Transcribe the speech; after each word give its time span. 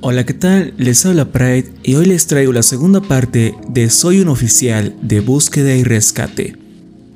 Hola, 0.00 0.24
¿qué 0.24 0.32
tal? 0.32 0.74
Les 0.78 1.04
habla 1.06 1.32
Pride 1.32 1.72
y 1.82 1.96
hoy 1.96 2.06
les 2.06 2.28
traigo 2.28 2.52
la 2.52 2.62
segunda 2.62 3.00
parte 3.00 3.56
de 3.68 3.90
Soy 3.90 4.20
un 4.20 4.28
oficial 4.28 4.94
de 5.02 5.18
búsqueda 5.18 5.74
y 5.74 5.82
rescate. 5.82 6.54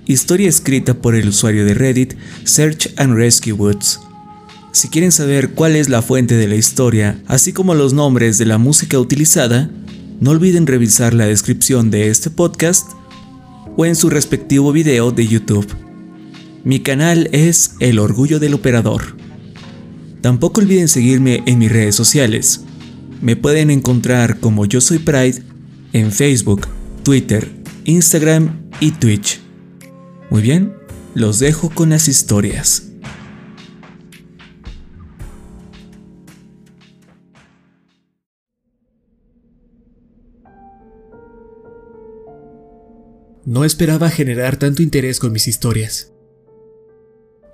Historia 0.04 0.48
escrita 0.48 0.94
por 0.94 1.14
el 1.14 1.28
usuario 1.28 1.64
de 1.64 1.74
Reddit 1.74 2.14
Search 2.42 2.92
and 2.96 3.14
Rescue 3.14 3.52
Woods. 3.52 4.00
Si 4.72 4.88
quieren 4.88 5.12
saber 5.12 5.50
cuál 5.50 5.76
es 5.76 5.88
la 5.88 6.02
fuente 6.02 6.34
de 6.34 6.48
la 6.48 6.56
historia, 6.56 7.22
así 7.28 7.52
como 7.52 7.76
los 7.76 7.92
nombres 7.92 8.36
de 8.38 8.46
la 8.46 8.58
música 8.58 8.98
utilizada, 8.98 9.70
no 10.18 10.32
olviden 10.32 10.66
revisar 10.66 11.14
la 11.14 11.26
descripción 11.26 11.92
de 11.92 12.08
este 12.08 12.30
podcast 12.30 12.90
o 13.76 13.86
en 13.86 13.94
su 13.94 14.10
respectivo 14.10 14.72
video 14.72 15.12
de 15.12 15.28
YouTube. 15.28 15.68
Mi 16.64 16.80
canal 16.80 17.28
es 17.30 17.76
El 17.78 18.00
Orgullo 18.00 18.40
del 18.40 18.54
Operador. 18.54 19.16
Tampoco 20.20 20.60
olviden 20.60 20.88
seguirme 20.88 21.44
en 21.46 21.60
mis 21.60 21.70
redes 21.70 21.94
sociales. 21.94 22.64
Me 23.22 23.36
pueden 23.36 23.70
encontrar 23.70 24.40
como 24.40 24.66
Yo 24.66 24.80
Soy 24.80 24.98
Pride 24.98 25.44
en 25.92 26.10
Facebook, 26.10 26.66
Twitter, 27.04 27.48
Instagram 27.84 28.68
y 28.80 28.90
Twitch. 28.90 29.40
Muy 30.28 30.42
bien, 30.42 30.74
los 31.14 31.38
dejo 31.38 31.70
con 31.70 31.90
las 31.90 32.08
historias. 32.08 32.88
No 43.44 43.64
esperaba 43.64 44.10
generar 44.10 44.56
tanto 44.56 44.82
interés 44.82 45.20
con 45.20 45.30
mis 45.30 45.46
historias. 45.46 46.12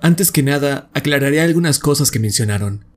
Antes 0.01 0.33
que 0.33 0.43
nada, 0.43 0.89
aclararé 0.95 1.43
algunas 1.43 1.79
cosas 1.79 2.11
que 2.11 2.21
mencionaron. 2.21 2.88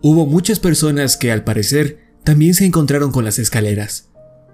Hubo 0.00 0.26
muchas 0.26 0.60
personas 0.60 1.16
que 1.16 1.32
al 1.32 1.44
parecer 1.44 1.98
también 2.22 2.54
se 2.54 2.64
encontraron 2.64 3.10
con 3.10 3.24
las 3.24 3.38
escaleras, 3.38 4.10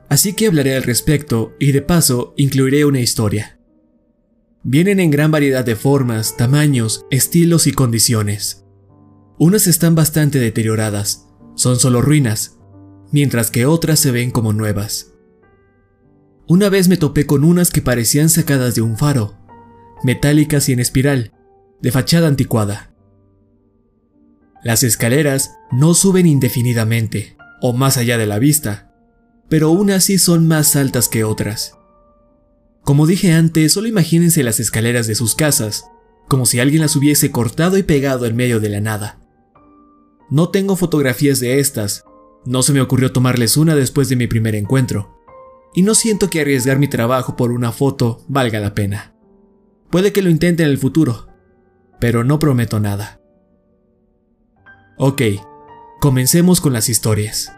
así 0.08 0.32
que 0.32 0.46
hablaré 0.46 0.74
al 0.74 0.82
respecto 0.82 1.54
y 1.58 1.72
de 1.72 1.82
paso 1.82 2.32
incluiré 2.36 2.84
una 2.84 3.00
historia. 3.00 3.58
Vienen 4.62 5.00
en 5.00 5.10
gran 5.10 5.30
variedad 5.30 5.64
de 5.64 5.76
formas, 5.76 6.38
tamaños, 6.38 7.04
estilos 7.10 7.66
y 7.66 7.72
condiciones. 7.72 8.64
Unas 9.38 9.66
están 9.66 9.94
bastante 9.94 10.38
deterioradas, 10.38 11.26
son 11.54 11.78
solo 11.78 12.00
ruinas, 12.00 12.58
mientras 13.12 13.50
que 13.50 13.66
otras 13.66 14.00
se 14.00 14.10
ven 14.10 14.30
como 14.30 14.54
nuevas. 14.54 15.12
Una 16.46 16.70
vez 16.70 16.88
me 16.88 16.96
topé 16.96 17.26
con 17.26 17.44
unas 17.44 17.70
que 17.70 17.82
parecían 17.82 18.30
sacadas 18.30 18.74
de 18.74 18.80
un 18.80 18.96
faro, 18.96 19.36
metálicas 20.02 20.70
y 20.70 20.72
en 20.72 20.80
espiral, 20.80 21.32
de 21.82 21.90
fachada 21.90 22.28
anticuada. 22.28 22.93
Las 24.64 24.82
escaleras 24.82 25.58
no 25.70 25.92
suben 25.92 26.26
indefinidamente, 26.26 27.36
o 27.60 27.74
más 27.74 27.98
allá 27.98 28.16
de 28.16 28.24
la 28.24 28.38
vista, 28.38 28.90
pero 29.50 29.70
unas 29.70 30.04
sí 30.04 30.16
son 30.16 30.48
más 30.48 30.74
altas 30.74 31.08
que 31.08 31.22
otras. 31.22 31.76
Como 32.82 33.06
dije 33.06 33.32
antes, 33.32 33.74
solo 33.74 33.88
imagínense 33.88 34.42
las 34.42 34.60
escaleras 34.60 35.06
de 35.06 35.14
sus 35.14 35.34
casas, 35.34 35.84
como 36.28 36.46
si 36.46 36.60
alguien 36.60 36.80
las 36.80 36.96
hubiese 36.96 37.30
cortado 37.30 37.76
y 37.76 37.82
pegado 37.82 38.24
en 38.24 38.36
medio 38.36 38.58
de 38.58 38.70
la 38.70 38.80
nada. 38.80 39.20
No 40.30 40.48
tengo 40.48 40.76
fotografías 40.76 41.40
de 41.40 41.60
estas, 41.60 42.04
no 42.46 42.62
se 42.62 42.72
me 42.72 42.80
ocurrió 42.80 43.12
tomarles 43.12 43.58
una 43.58 43.76
después 43.76 44.08
de 44.08 44.16
mi 44.16 44.26
primer 44.26 44.54
encuentro, 44.54 45.22
y 45.74 45.82
no 45.82 45.94
siento 45.94 46.30
que 46.30 46.40
arriesgar 46.40 46.78
mi 46.78 46.88
trabajo 46.88 47.36
por 47.36 47.52
una 47.52 47.70
foto 47.70 48.24
valga 48.28 48.60
la 48.60 48.74
pena. 48.74 49.14
Puede 49.90 50.12
que 50.12 50.22
lo 50.22 50.30
intente 50.30 50.62
en 50.62 50.70
el 50.70 50.78
futuro, 50.78 51.28
pero 52.00 52.24
no 52.24 52.38
prometo 52.38 52.80
nada. 52.80 53.20
Ok, 54.96 55.22
comencemos 56.00 56.60
con 56.60 56.72
las 56.72 56.88
historias. 56.88 57.52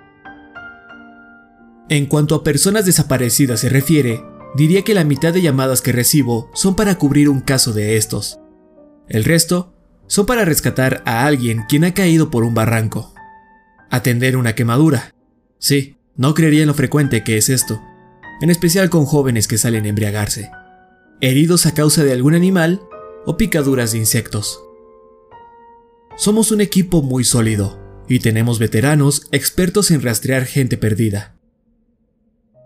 En 1.91 2.07
cuanto 2.07 2.35
a 2.35 2.43
personas 2.43 2.87
desaparecidas 2.87 3.61
se 3.61 3.69
refiere, 3.69 4.23
diría 4.55 4.83
que 4.83 4.95
la 4.95 5.05
mitad 5.05 5.35
de 5.35 5.43
llamadas 5.43 5.83
que 5.83 5.93
recibo 5.93 6.51
son 6.55 6.77
para 6.77 6.97
cubrir 6.97 7.29
un 7.29 7.41
caso 7.41 7.75
de 7.75 7.99
estos. 7.99 8.41
El 9.07 9.25
resto 9.25 9.75
son 10.07 10.25
para 10.25 10.47
rescatar 10.47 11.03
a 11.05 11.27
alguien 11.27 11.65
quien 11.69 11.85
ha 11.85 11.93
caído 11.93 12.31
por 12.31 12.43
un 12.43 12.55
barranco. 12.55 13.13
Atender 13.91 14.39
una 14.39 14.55
quemadura. 14.55 15.15
Sí, 15.59 15.97
no 16.17 16.33
creería 16.33 16.63
en 16.63 16.69
lo 16.69 16.75
frecuente 16.75 17.23
que 17.23 17.37
es 17.37 17.51
esto, 17.51 17.83
en 18.41 18.49
especial 18.49 18.89
con 18.89 19.05
jóvenes 19.05 19.47
que 19.47 19.59
salen 19.59 19.85
a 19.85 19.89
embriagarse. 19.89 20.51
Heridos 21.21 21.67
a 21.67 21.75
causa 21.75 22.03
de 22.03 22.13
algún 22.13 22.35
animal 22.35 22.81
o 23.27 23.37
picaduras 23.37 23.93
de 23.93 23.99
insectos. 23.99 24.59
Somos 26.17 26.51
un 26.51 26.63
equipo 26.63 27.03
muy 27.03 27.25
sólido 27.25 27.79
y 28.09 28.21
tenemos 28.21 28.59
veteranos 28.59 29.27
expertos 29.33 29.91
en 29.91 30.01
rastrear 30.01 30.47
gente 30.47 30.79
perdida. 30.79 31.37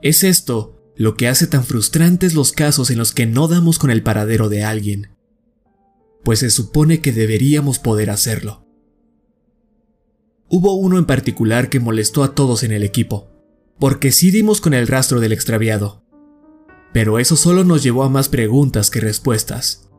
Es 0.02 0.22
esto 0.22 0.80
lo 0.96 1.14
que 1.14 1.26
hace 1.26 1.48
tan 1.48 1.64
frustrantes 1.64 2.34
los 2.34 2.52
casos 2.52 2.90
en 2.90 2.98
los 2.98 3.12
que 3.12 3.26
no 3.26 3.48
damos 3.48 3.80
con 3.80 3.90
el 3.90 4.04
paradero 4.04 4.48
de 4.48 4.62
alguien, 4.62 5.10
pues 6.22 6.38
se 6.40 6.50
supone 6.50 7.00
que 7.00 7.12
deberíamos 7.12 7.80
poder 7.80 8.10
hacerlo. 8.10 8.66
Hubo 10.48 10.74
uno 10.74 10.98
en 10.98 11.06
particular 11.06 11.70
que 11.70 11.80
molestó 11.80 12.22
a 12.22 12.34
todos 12.36 12.62
en 12.62 12.70
el 12.70 12.84
equipo, 12.84 13.30
porque 13.80 14.12
sí 14.12 14.30
dimos 14.30 14.60
con 14.60 14.74
el 14.74 14.86
rastro 14.86 15.18
del 15.18 15.32
extraviado, 15.32 16.04
pero 16.92 17.18
eso 17.18 17.34
solo 17.34 17.64
nos 17.64 17.82
llevó 17.82 18.04
a 18.04 18.08
más 18.08 18.28
preguntas 18.28 18.90
que 18.90 19.00
respuestas. 19.00 19.89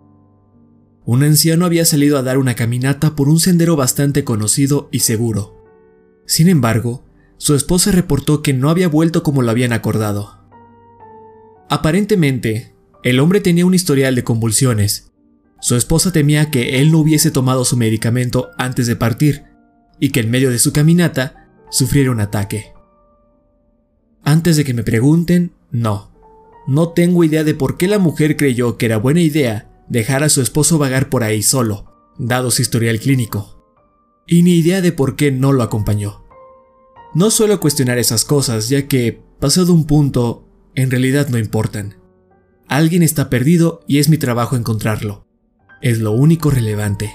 Un 1.06 1.24
anciano 1.24 1.66
había 1.66 1.86
salido 1.86 2.18
a 2.18 2.22
dar 2.22 2.38
una 2.38 2.56
caminata 2.56 3.16
por 3.16 3.28
un 3.28 3.40
sendero 3.40 3.76
bastante 3.76 4.24
conocido 4.24 4.88
y 4.92 5.00
seguro. 5.00 5.66
Sin 6.26 6.48
embargo, 6.48 7.04
su 7.38 7.56
esposa 7.56 7.92
reportó 7.92 8.44
que 8.44 8.54
no 8.54 8.70
había 8.70 8.88
vuelto 8.88 9.24
como 9.24 9.42
lo 9.42 9.50
habían 9.50 9.74
acordado. 9.74 10.40
Aparentemente, 11.70 12.76
el 13.04 13.20
hombre 13.20 13.42
tenía 13.42 13.66
un 13.66 13.74
historial 13.74 14.14
de 14.14 14.24
convulsiones. 14.24 15.12
Su 15.60 15.76
esposa 15.76 16.12
temía 16.12 16.52
que 16.52 16.80
él 16.82 16.92
no 16.92 17.00
hubiese 17.00 17.32
tomado 17.32 17.66
su 17.66 17.78
medicamento 17.78 18.50
antes 18.58 18.86
de 18.86 18.96
partir 18.96 19.46
y 20.00 20.10
que 20.10 20.20
en 20.20 20.30
medio 20.30 20.52
de 20.52 20.60
su 20.60 20.72
caminata 20.72 21.50
sufriera 21.72 22.12
un 22.12 22.20
ataque. 22.20 22.74
Antes 24.24 24.56
de 24.56 24.64
que 24.64 24.76
me 24.76 24.84
pregunten, 24.84 25.54
no. 25.72 26.12
No 26.68 26.90
tengo 26.90 27.24
idea 27.24 27.44
de 27.44 27.56
por 27.56 27.78
qué 27.78 27.88
la 27.88 27.98
mujer 27.98 28.38
creyó 28.38 28.78
que 28.78 28.86
era 28.86 28.98
buena 28.98 29.22
idea 29.22 29.71
dejar 29.92 30.24
a 30.24 30.30
su 30.30 30.42
esposo 30.42 30.78
vagar 30.78 31.10
por 31.10 31.22
ahí 31.22 31.44
solo, 31.44 32.14
dado 32.18 32.50
su 32.50 32.62
historial 32.62 32.98
clínico. 33.02 33.62
Y 34.26 34.42
ni 34.42 34.54
idea 34.54 34.80
de 34.82 34.94
por 34.94 35.18
qué 35.18 35.34
no 35.34 35.52
lo 35.52 35.64
acompañó. 35.64 36.24
No 37.14 37.30
suelo 37.30 37.60
cuestionar 37.60 37.98
esas 37.98 38.24
cosas, 38.24 38.70
ya 38.70 38.88
que, 38.88 39.22
pasado 39.42 39.74
un 39.74 39.86
punto, 39.86 40.48
en 40.76 40.92
realidad 40.92 41.28
no 41.28 41.38
importan. 41.38 41.98
Alguien 42.70 43.04
está 43.04 43.30
perdido 43.30 43.82
y 43.86 44.00
es 44.00 44.08
mi 44.08 44.18
trabajo 44.18 44.56
encontrarlo. 44.56 45.28
Es 45.82 46.00
lo 46.00 46.14
único 46.14 46.52
relevante. 46.52 47.12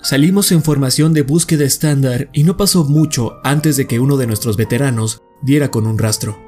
Salimos 0.00 0.52
en 0.52 0.62
formación 0.62 1.12
de 1.12 1.22
búsqueda 1.22 1.64
estándar 1.64 2.30
y 2.32 2.44
no 2.44 2.56
pasó 2.56 2.84
mucho 2.84 3.40
antes 3.42 3.76
de 3.76 3.88
que 3.88 3.98
uno 3.98 4.16
de 4.16 4.28
nuestros 4.28 4.56
veteranos 4.56 5.22
diera 5.42 5.72
con 5.72 5.88
un 5.88 5.98
rastro. 5.98 6.38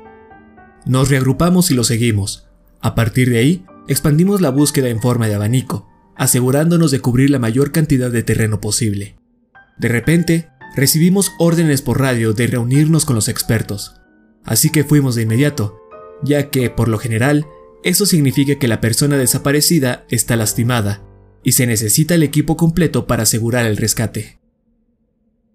Nos 0.86 1.08
reagrupamos 1.08 1.72
y 1.72 1.74
lo 1.74 1.82
seguimos. 1.82 2.46
A 2.80 2.94
partir 2.94 3.28
de 3.28 3.38
ahí, 3.38 3.66
expandimos 3.88 4.40
la 4.40 4.50
búsqueda 4.50 4.88
en 4.88 5.00
forma 5.00 5.26
de 5.26 5.34
abanico, 5.34 5.88
asegurándonos 6.16 6.90
de 6.90 7.00
cubrir 7.00 7.30
la 7.30 7.38
mayor 7.38 7.72
cantidad 7.72 8.10
de 8.10 8.22
terreno 8.22 8.60
posible. 8.60 9.16
De 9.78 9.88
repente, 9.88 10.48
recibimos 10.76 11.32
órdenes 11.38 11.82
por 11.82 12.00
radio 12.00 12.32
de 12.32 12.46
reunirnos 12.46 13.04
con 13.04 13.16
los 13.16 13.28
expertos, 13.28 13.96
así 14.44 14.70
que 14.70 14.84
fuimos 14.84 15.14
de 15.14 15.22
inmediato, 15.22 15.78
ya 16.22 16.50
que, 16.50 16.70
por 16.70 16.88
lo 16.88 16.98
general, 16.98 17.46
eso 17.82 18.04
significa 18.04 18.56
que 18.56 18.68
la 18.68 18.80
persona 18.80 19.16
desaparecida 19.16 20.04
está 20.10 20.36
lastimada 20.36 21.02
y 21.42 21.52
se 21.52 21.66
necesita 21.66 22.14
el 22.14 22.22
equipo 22.22 22.56
completo 22.56 23.06
para 23.06 23.22
asegurar 23.22 23.64
el 23.64 23.78
rescate. 23.78 24.38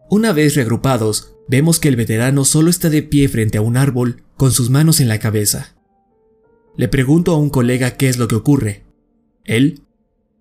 Una 0.09 0.33
vez 0.33 0.55
reagrupados, 0.55 1.35
vemos 1.47 1.79
que 1.79 1.87
el 1.87 1.95
veterano 1.95 2.45
solo 2.45 2.69
está 2.69 2.89
de 2.89 3.03
pie 3.03 3.29
frente 3.29 3.57
a 3.57 3.61
un 3.61 3.77
árbol 3.77 4.23
con 4.37 4.51
sus 4.51 4.69
manos 4.69 4.99
en 4.99 5.07
la 5.07 5.19
cabeza. 5.19 5.74
Le 6.77 6.87
pregunto 6.87 7.33
a 7.33 7.37
un 7.37 7.49
colega 7.49 7.91
qué 7.91 8.09
es 8.09 8.17
lo 8.17 8.27
que 8.27 8.35
ocurre. 8.35 8.83
Él 9.43 9.81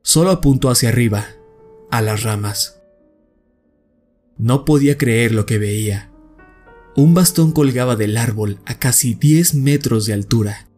solo 0.03 0.31
apuntó 0.31 0.69
hacia 0.69 0.89
arriba, 0.89 1.27
a 1.91 2.03
las 2.03 2.23
ramas. 2.25 2.83
No 4.37 4.65
podía 4.65 4.99
creer 4.99 5.33
lo 5.33 5.47
que 5.47 5.59
veía. 5.59 6.11
Un 6.97 7.15
bastón 7.15 7.53
colgaba 7.53 7.95
del 7.95 8.17
árbol 8.17 8.59
a 8.67 8.79
casi 8.79 9.15
10 9.15 9.55
metros 9.55 10.07
de 10.07 10.13
altura. 10.13 10.69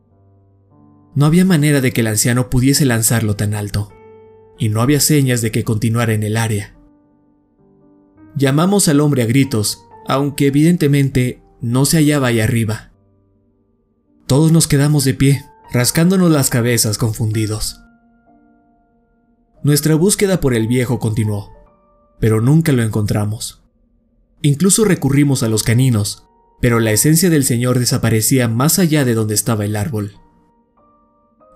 No 1.14 1.24
había 1.24 1.46
manera 1.46 1.80
de 1.80 1.92
que 1.92 2.02
el 2.02 2.08
anciano 2.08 2.50
pudiese 2.50 2.84
lanzarlo 2.84 3.36
tan 3.36 3.54
alto, 3.54 3.92
y 4.58 4.68
no 4.68 4.82
había 4.82 5.00
señas 5.00 5.40
de 5.40 5.50
que 5.50 5.64
continuara 5.64 6.12
en 6.12 6.22
el 6.22 6.36
área. 6.36 6.76
Llamamos 8.36 8.88
al 8.88 9.00
hombre 9.00 9.22
a 9.22 9.26
gritos, 9.26 9.86
aunque 10.06 10.48
evidentemente 10.48 11.42
no 11.62 11.86
se 11.86 11.96
hallaba 11.96 12.28
ahí 12.28 12.40
arriba. 12.40 12.85
Todos 14.26 14.50
nos 14.50 14.66
quedamos 14.66 15.04
de 15.04 15.14
pie, 15.14 15.44
rascándonos 15.72 16.32
las 16.32 16.50
cabezas 16.50 16.98
confundidos. 16.98 17.80
Nuestra 19.62 19.94
búsqueda 19.94 20.40
por 20.40 20.52
el 20.52 20.66
viejo 20.66 20.98
continuó, 20.98 21.52
pero 22.18 22.40
nunca 22.40 22.72
lo 22.72 22.82
encontramos. 22.82 23.62
Incluso 24.42 24.84
recurrimos 24.84 25.44
a 25.44 25.48
los 25.48 25.62
caninos, 25.62 26.26
pero 26.60 26.80
la 26.80 26.90
esencia 26.90 27.30
del 27.30 27.44
señor 27.44 27.78
desaparecía 27.78 28.48
más 28.48 28.80
allá 28.80 29.04
de 29.04 29.14
donde 29.14 29.34
estaba 29.34 29.64
el 29.64 29.76
árbol. 29.76 30.18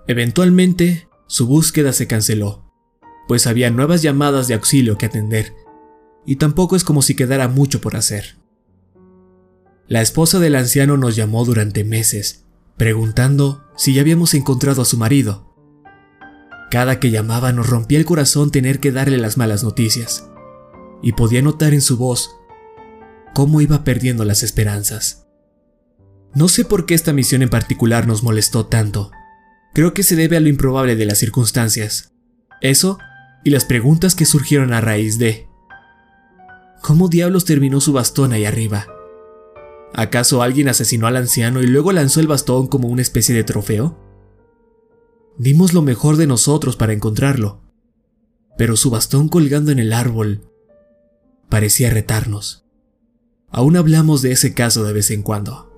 Eventualmente, 0.07 1.09
su 1.27 1.49
búsqueda 1.49 1.93
se 1.93 2.07
canceló, 2.07 2.73
pues 3.27 3.49
había 3.49 3.71
nuevas 3.71 4.03
llamadas 4.03 4.47
de 4.47 4.55
auxilio 4.55 4.97
que 4.97 5.07
atender, 5.07 5.55
y 6.25 6.37
tampoco 6.37 6.77
es 6.77 6.85
como 6.85 7.03
si 7.03 7.17
quedara 7.17 7.49
mucho 7.49 7.81
por 7.81 7.97
hacer. 7.97 8.37
La 9.89 10.03
esposa 10.03 10.39
del 10.39 10.55
anciano 10.55 10.97
nos 10.97 11.17
llamó 11.17 11.45
durante 11.45 11.83
meses, 11.83 12.45
preguntando 12.81 13.63
si 13.77 13.93
ya 13.93 14.01
habíamos 14.01 14.33
encontrado 14.33 14.81
a 14.81 14.87
su 14.87 14.97
marido. 14.97 15.55
Cada 16.71 16.99
que 16.99 17.11
llamaba 17.11 17.53
nos 17.53 17.69
rompía 17.69 17.99
el 17.99 18.07
corazón 18.07 18.51
tener 18.51 18.81
que 18.81 18.91
darle 18.91 19.19
las 19.19 19.37
malas 19.37 19.63
noticias, 19.63 20.31
y 21.03 21.13
podía 21.13 21.43
notar 21.43 21.75
en 21.75 21.83
su 21.83 21.99
voz 21.99 22.31
cómo 23.35 23.61
iba 23.61 23.85
perdiendo 23.85 24.25
las 24.25 24.43
esperanzas. 24.43 25.27
No 26.35 26.49
sé 26.49 26.65
por 26.65 26.87
qué 26.87 26.95
esta 26.95 27.13
misión 27.13 27.43
en 27.43 27.51
particular 27.51 28.07
nos 28.07 28.23
molestó 28.23 28.65
tanto. 28.65 29.11
Creo 29.75 29.93
que 29.93 30.03
se 30.03 30.17
debe 30.17 30.39
a 30.39 30.41
lo 30.41 30.49
improbable 30.49 30.97
de 30.97 31.05
las 31.05 31.19
circunstancias. 31.19 32.15
Eso 32.63 32.99
y 33.45 33.51
las 33.51 33.67
preguntas 33.67 34.15
que 34.15 34.25
surgieron 34.25 34.73
a 34.73 34.81
raíz 34.81 35.19
de... 35.19 35.49
¿Cómo 36.81 37.09
diablos 37.09 37.45
terminó 37.45 37.79
su 37.83 37.93
bastón 37.93 38.33
ahí 38.33 38.47
arriba? 38.47 38.87
¿Acaso 39.95 40.43
alguien 40.43 40.69
asesinó 40.69 41.07
al 41.07 41.17
anciano 41.17 41.63
y 41.63 41.67
luego 41.67 41.93
lanzó 41.93 42.21
el 42.21 42.29
bastón 42.29 42.69
como 42.69 42.89
una 42.89 43.03
especie 43.03 43.35
de 43.35 43.45
trofeo? 43.45 43.99
Dimos 45.37 45.73
lo 45.73 45.83
mejor 45.83 46.17
de 46.17 46.27
nosotros 46.27 46.77
para 46.77 46.93
encontrarlo, 46.93 47.61
pero 48.57 48.77
su 48.77 48.91
bastón 48.91 49.29
colgando 49.29 49.73
en 49.73 49.79
el 49.79 49.93
árbol 49.93 50.49
parecía 51.49 51.91
retarnos. 51.91 52.65
Aún 53.49 53.77
hablamos 53.77 54.23
de 54.23 54.33
ese 54.33 54.55
caso 54.55 54.85
de 54.85 54.93
vez 54.93 55.11
en 55.11 55.23
cuando. 55.23 55.71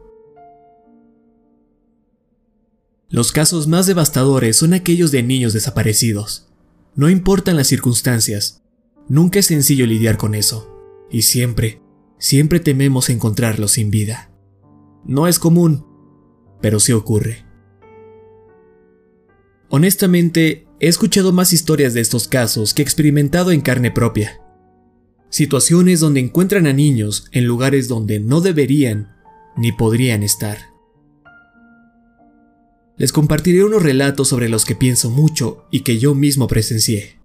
Los 3.09 3.33
casos 3.33 3.67
más 3.67 3.87
devastadores 3.87 4.57
son 4.57 4.75
aquellos 4.75 5.11
de 5.11 5.23
niños 5.23 5.53
desaparecidos. 5.53 6.49
No 6.95 7.09
importan 7.09 7.57
las 7.57 7.67
circunstancias, 7.67 8.63
nunca 9.09 9.39
es 9.39 9.47
sencillo 9.47 9.87
lidiar 9.87 10.17
con 10.17 10.35
eso, 10.35 10.75
y 11.11 11.23
siempre, 11.23 11.83
siempre 12.23 12.61
tememos 12.61 13.11
encontrarlos 13.11 13.73
sin 13.73 13.91
vida. 13.91 14.31
No 15.05 15.27
es 15.27 15.39
común, 15.39 15.85
pero 16.63 16.81
sí 16.81 16.93
ocurre. 16.93 17.45
Honestamente, 19.69 20.67
he 20.81 20.89
escuchado 20.89 21.33
más 21.33 21.53
historias 21.53 21.93
de 21.93 22.01
estos 22.01 22.29
casos 22.29 22.73
que 22.73 22.83
he 22.83 22.85
experimentado 22.85 23.51
en 23.51 23.61
carne 23.61 23.91
propia 23.91 24.39
situaciones 25.33 26.01
donde 26.01 26.21
encuentran 26.21 26.67
a 26.67 26.75
niños 26.75 27.25
en 27.33 27.47
lugares 27.47 27.89
donde 27.89 28.21
no 28.21 28.43
deberían 28.43 29.17
ni 29.57 29.73
podrían 29.73 30.23
estar. 30.23 30.59
Les 32.99 33.13
compartiré 33.13 33.65
unos 33.65 33.83
relatos 33.83 34.29
sobre 34.29 34.51
los 34.51 34.67
que 34.67 34.77
pienso 34.77 35.09
mucho 35.09 35.65
y 35.71 35.81
que 35.81 35.99
yo 35.99 36.15
mismo 36.15 36.49
presencié. 36.49 37.22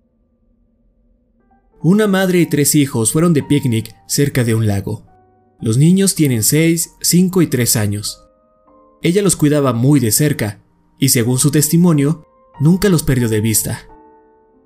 Una 1.81 2.07
madre 2.07 2.39
y 2.39 2.47
tres 2.47 2.74
hijos 2.74 3.12
fueron 3.12 3.33
de 3.33 3.44
picnic 3.44 3.95
cerca 4.07 4.44
de 4.44 4.56
un 4.56 4.65
lago. 4.65 5.06
Los 5.62 5.77
niños 5.77 6.15
tienen 6.15 6.44
6, 6.44 6.95
5 7.01 7.41
y 7.44 7.47
3 7.47 7.75
años. 7.75 8.24
Ella 9.03 9.21
los 9.21 9.35
cuidaba 9.35 9.74
muy 9.74 10.00
de 10.00 10.12
cerca 10.12 10.63
y 11.00 11.09
según 11.09 11.38
su 11.38 11.51
testimonio, 11.51 12.25
nunca 12.59 12.89
los 12.89 13.03
perdió 13.03 13.29
de 13.29 13.41
vista. 13.41 13.88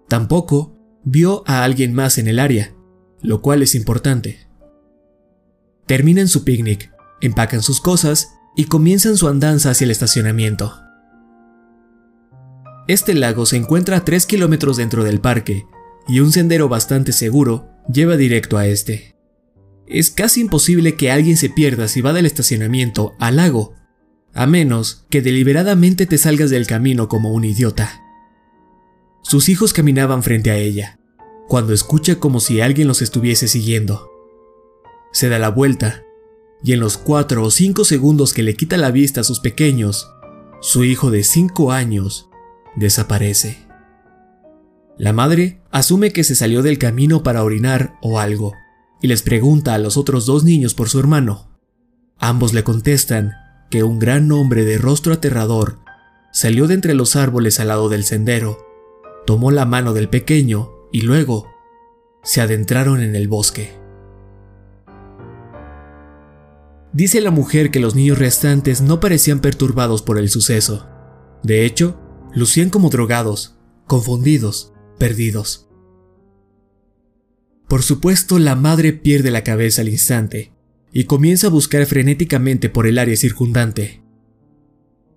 Tampoco 0.08 0.78
vio 1.04 1.44
a 1.48 1.64
alguien 1.64 1.94
más 1.94 2.18
en 2.18 2.28
el 2.28 2.40
área, 2.40 2.74
lo 3.22 3.42
cual 3.42 3.62
es 3.62 3.76
importante. 3.76 4.48
Terminan 5.86 6.30
su 6.30 6.46
picnic, 6.46 6.94
empacan 7.20 7.62
sus 7.62 7.82
cosas 7.82 8.30
y 8.56 8.66
comienzan 8.66 9.18
su 9.18 9.28
andanza 9.28 9.72
hacia 9.72 9.86
el 9.86 9.92
estacionamiento. 9.92 10.74
Este 12.88 13.14
lago 13.14 13.46
se 13.46 13.58
encuentra 13.58 13.98
a 13.98 14.06
3 14.06 14.26
kilómetros 14.26 14.78
dentro 14.78 15.04
del 15.04 15.20
parque 15.20 15.66
y 16.12 16.20
un 16.20 16.34
sendero 16.34 16.68
bastante 16.68 17.14
seguro 17.14 17.70
lleva 17.92 18.18
directo 18.18 18.58
a 18.58 18.68
este. 18.68 19.16
Es 19.88 20.12
casi 20.12 20.42
imposible 20.42 20.96
que 20.98 21.10
alguien 21.10 21.38
se 21.38 21.50
pierda 21.50 21.88
si 21.88 22.02
va 22.02 22.12
del 22.12 22.26
estacionamiento 22.26 23.14
al 23.18 23.38
lago, 23.38 23.76
a 24.34 24.46
menos 24.46 25.06
que 25.10 25.22
deliberadamente 25.22 26.06
te 26.06 26.18
salgas 26.18 26.50
del 26.50 26.68
camino 26.68 27.08
como 27.08 27.32
un 27.32 27.46
idiota. 27.46 28.02
Sus 29.22 29.48
hijos 29.48 29.72
caminaban 29.72 30.22
frente 30.22 30.52
a 30.52 30.58
ella, 30.58 31.00
cuando 31.48 31.72
escucha 31.72 32.16
como 32.20 32.42
si 32.42 32.60
alguien 32.60 32.90
los 32.90 33.02
estuviese 33.02 33.48
siguiendo. 33.48 34.10
Se 35.14 35.30
da 35.30 35.40
la 35.40 35.50
vuelta, 35.50 36.04
y 36.62 36.74
en 36.74 36.82
los 36.82 36.98
cuatro 36.98 37.42
o 37.46 37.52
cinco 37.52 37.86
segundos 37.86 38.34
que 38.34 38.44
le 38.44 38.56
quita 38.56 38.76
la 38.76 38.92
vista 38.92 39.22
a 39.22 39.24
sus 39.24 39.40
pequeños, 39.40 40.12
su 40.60 40.84
hijo 40.84 41.10
de 41.10 41.24
cinco 41.24 41.72
años 41.72 42.30
desaparece. 42.76 43.71
La 44.98 45.14
madre 45.14 45.62
asume 45.72 46.12
que 46.12 46.24
se 46.24 46.36
salió 46.36 46.62
del 46.62 46.78
camino 46.78 47.24
para 47.24 47.44
orinar 47.44 47.96
o 48.02 48.20
algo, 48.20 48.54
y 49.02 49.08
les 49.08 49.22
pregunta 49.22 49.74
a 49.74 49.78
los 49.78 49.98
otros 49.98 50.26
dos 50.26 50.44
niños 50.44 50.74
por 50.74 50.90
su 50.90 51.00
hermano. 51.00 51.50
Ambos 52.18 52.54
le 52.54 52.64
contestan 52.64 53.32
que 53.70 53.84
un 53.84 54.00
gran 54.00 54.32
hombre 54.32 54.64
de 54.64 54.78
rostro 54.78 55.14
aterrador 55.14 55.80
salió 56.32 56.68
de 56.68 56.76
entre 56.76 56.94
los 56.94 57.16
árboles 57.16 57.60
al 57.60 57.70
lado 57.70 57.90
del 57.90 58.04
sendero, 58.04 58.58
tomó 59.26 59.50
la 59.52 59.66
mano 59.66 59.94
del 59.94 60.10
pequeño 60.10 60.72
y 60.92 61.02
luego 61.02 61.50
se 62.24 62.42
adentraron 62.42 63.02
en 63.02 63.16
el 63.16 63.28
bosque. 63.28 63.82
Dice 66.94 67.22
la 67.22 67.32
mujer 67.32 67.72
que 67.72 67.80
los 67.80 67.96
niños 67.96 68.20
restantes 68.20 68.82
no 68.82 69.00
parecían 69.00 69.40
perturbados 69.40 70.02
por 70.02 70.18
el 70.18 70.30
suceso. 70.30 70.88
De 71.42 71.66
hecho, 71.66 71.98
lucían 72.34 72.70
como 72.70 72.90
drogados, 72.90 73.56
confundidos, 73.88 74.71
perdidos. 75.02 75.68
Por 77.68 77.82
supuesto, 77.82 78.38
la 78.38 78.56
madre 78.56 78.94
pierde 78.94 79.32
la 79.32 79.44
cabeza 79.44 79.82
al 79.82 79.90
instante 79.90 80.54
y 80.94 81.06
comienza 81.06 81.48
a 81.48 81.50
buscar 81.50 81.88
frenéticamente 81.88 82.70
por 82.70 82.86
el 82.86 83.00
área 83.00 83.18
circundante. 83.18 84.04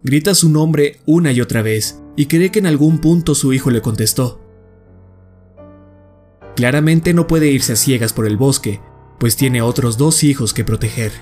Grita 0.03 0.35
su 0.35 0.49
nombre 0.49 1.01
una 1.05 1.33
y 1.33 1.43
otra 1.43 1.61
vez 1.61 2.01
y 2.17 2.27
cree 2.27 2.51
que 2.51 2.61
en 2.61 2.67
algún 2.67 2.99
punto 2.99 3.35
su 3.35 3.53
hijo 3.53 3.71
le 3.71 3.83
contestó. 3.83 4.41
Claramente 6.57 7.13
no 7.13 7.27
puede 7.27 7.49
irse 7.51 7.75
a 7.75 7.77
ciegas 7.77 8.15
por 8.15 8.25
el 8.25 8.39
bosque, 8.39 8.81
pues 9.21 9.37
tiene 9.37 9.61
otros 9.61 9.99
dos 9.99 10.25
hijos 10.25 10.55
que 10.55 10.65
proteger. 10.65 11.13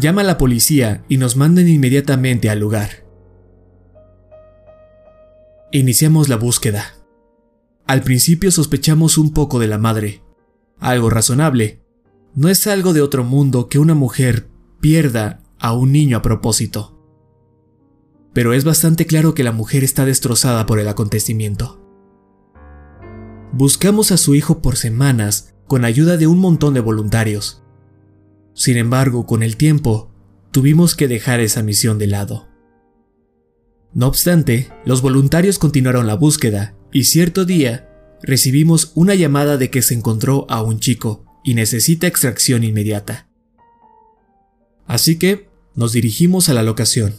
Llama 0.00 0.22
a 0.22 0.24
la 0.24 0.38
policía 0.38 1.04
y 1.10 1.18
nos 1.18 1.36
mandan 1.36 1.68
inmediatamente 1.68 2.48
al 2.48 2.60
lugar. 2.60 3.04
Iniciamos 5.72 6.30
la 6.30 6.36
búsqueda. 6.36 7.03
Al 7.86 8.02
principio 8.02 8.50
sospechamos 8.50 9.18
un 9.18 9.32
poco 9.32 9.58
de 9.58 9.68
la 9.68 9.78
madre. 9.78 10.22
Algo 10.78 11.10
razonable. 11.10 11.82
No 12.34 12.48
es 12.48 12.66
algo 12.66 12.94
de 12.94 13.02
otro 13.02 13.24
mundo 13.24 13.68
que 13.68 13.78
una 13.78 13.94
mujer 13.94 14.48
pierda 14.80 15.42
a 15.58 15.74
un 15.74 15.92
niño 15.92 16.16
a 16.16 16.22
propósito. 16.22 16.98
Pero 18.32 18.54
es 18.54 18.64
bastante 18.64 19.06
claro 19.06 19.34
que 19.34 19.44
la 19.44 19.52
mujer 19.52 19.84
está 19.84 20.06
destrozada 20.06 20.64
por 20.66 20.80
el 20.80 20.88
acontecimiento. 20.88 21.80
Buscamos 23.52 24.10
a 24.12 24.16
su 24.16 24.34
hijo 24.34 24.62
por 24.62 24.76
semanas 24.76 25.54
con 25.66 25.84
ayuda 25.84 26.16
de 26.16 26.26
un 26.26 26.38
montón 26.38 26.74
de 26.74 26.80
voluntarios. 26.80 27.62
Sin 28.54 28.76
embargo, 28.78 29.26
con 29.26 29.42
el 29.42 29.56
tiempo, 29.56 30.10
tuvimos 30.50 30.94
que 30.94 31.06
dejar 31.06 31.40
esa 31.40 31.62
misión 31.62 31.98
de 31.98 32.06
lado. 32.06 32.48
No 33.92 34.08
obstante, 34.08 34.72
los 34.84 35.02
voluntarios 35.02 35.58
continuaron 35.58 36.06
la 36.06 36.14
búsqueda 36.14 36.74
y 36.94 37.04
cierto 37.04 37.44
día 37.44 37.90
recibimos 38.22 38.92
una 38.94 39.16
llamada 39.16 39.58
de 39.58 39.68
que 39.68 39.82
se 39.82 39.94
encontró 39.94 40.46
a 40.48 40.62
un 40.62 40.78
chico 40.78 41.26
y 41.42 41.54
necesita 41.54 42.06
extracción 42.06 42.62
inmediata. 42.62 43.28
Así 44.86 45.18
que 45.18 45.50
nos 45.74 45.92
dirigimos 45.92 46.48
a 46.48 46.54
la 46.54 46.62
locación. 46.62 47.16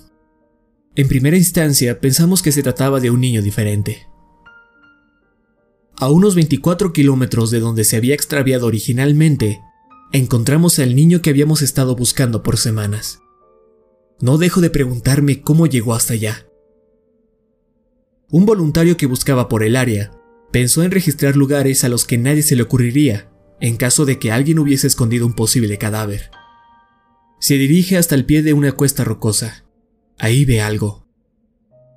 En 0.95 1.09
primera 1.09 1.35
instancia 1.35 1.99
pensamos 1.99 2.41
que 2.41 2.53
se 2.53 2.63
trataba 2.63 3.01
de 3.01 3.11
un 3.11 3.19
niño 3.19 3.41
diferente. 3.41 4.07
A 5.97 6.09
unos 6.09 6.35
24 6.35 6.93
kilómetros 6.93 7.51
de 7.51 7.59
donde 7.59 7.83
se 7.83 7.97
había 7.97 8.15
extraviado 8.15 8.67
originalmente, 8.67 9.59
encontramos 10.13 10.79
al 10.79 10.95
niño 10.95 11.21
que 11.21 11.31
habíamos 11.31 11.61
estado 11.61 11.97
buscando 11.97 12.43
por 12.43 12.57
semanas. 12.57 13.19
No 14.21 14.37
dejo 14.37 14.61
de 14.61 14.69
preguntarme 14.69 15.41
cómo 15.41 15.67
llegó 15.67 15.93
hasta 15.93 16.13
allá. 16.13 16.47
Un 18.29 18.45
voluntario 18.45 18.97
que 18.97 19.05
buscaba 19.05 19.49
por 19.49 19.63
el 19.63 19.75
área 19.75 20.11
pensó 20.51 20.83
en 20.83 20.91
registrar 20.91 21.35
lugares 21.35 21.83
a 21.83 21.89
los 21.89 22.05
que 22.05 22.17
nadie 22.17 22.43
se 22.43 22.55
le 22.55 22.63
ocurriría 22.63 23.29
en 23.61 23.77
caso 23.77 24.05
de 24.05 24.19
que 24.19 24.31
alguien 24.31 24.59
hubiese 24.59 24.87
escondido 24.87 25.25
un 25.25 25.33
posible 25.33 25.77
cadáver. 25.77 26.29
Se 27.39 27.55
dirige 27.55 27.97
hasta 27.97 28.15
el 28.15 28.25
pie 28.25 28.43
de 28.43 28.53
una 28.53 28.73
cuesta 28.73 29.03
rocosa. 29.03 29.65
Ahí 30.17 30.45
ve 30.45 30.61
algo. 30.61 31.07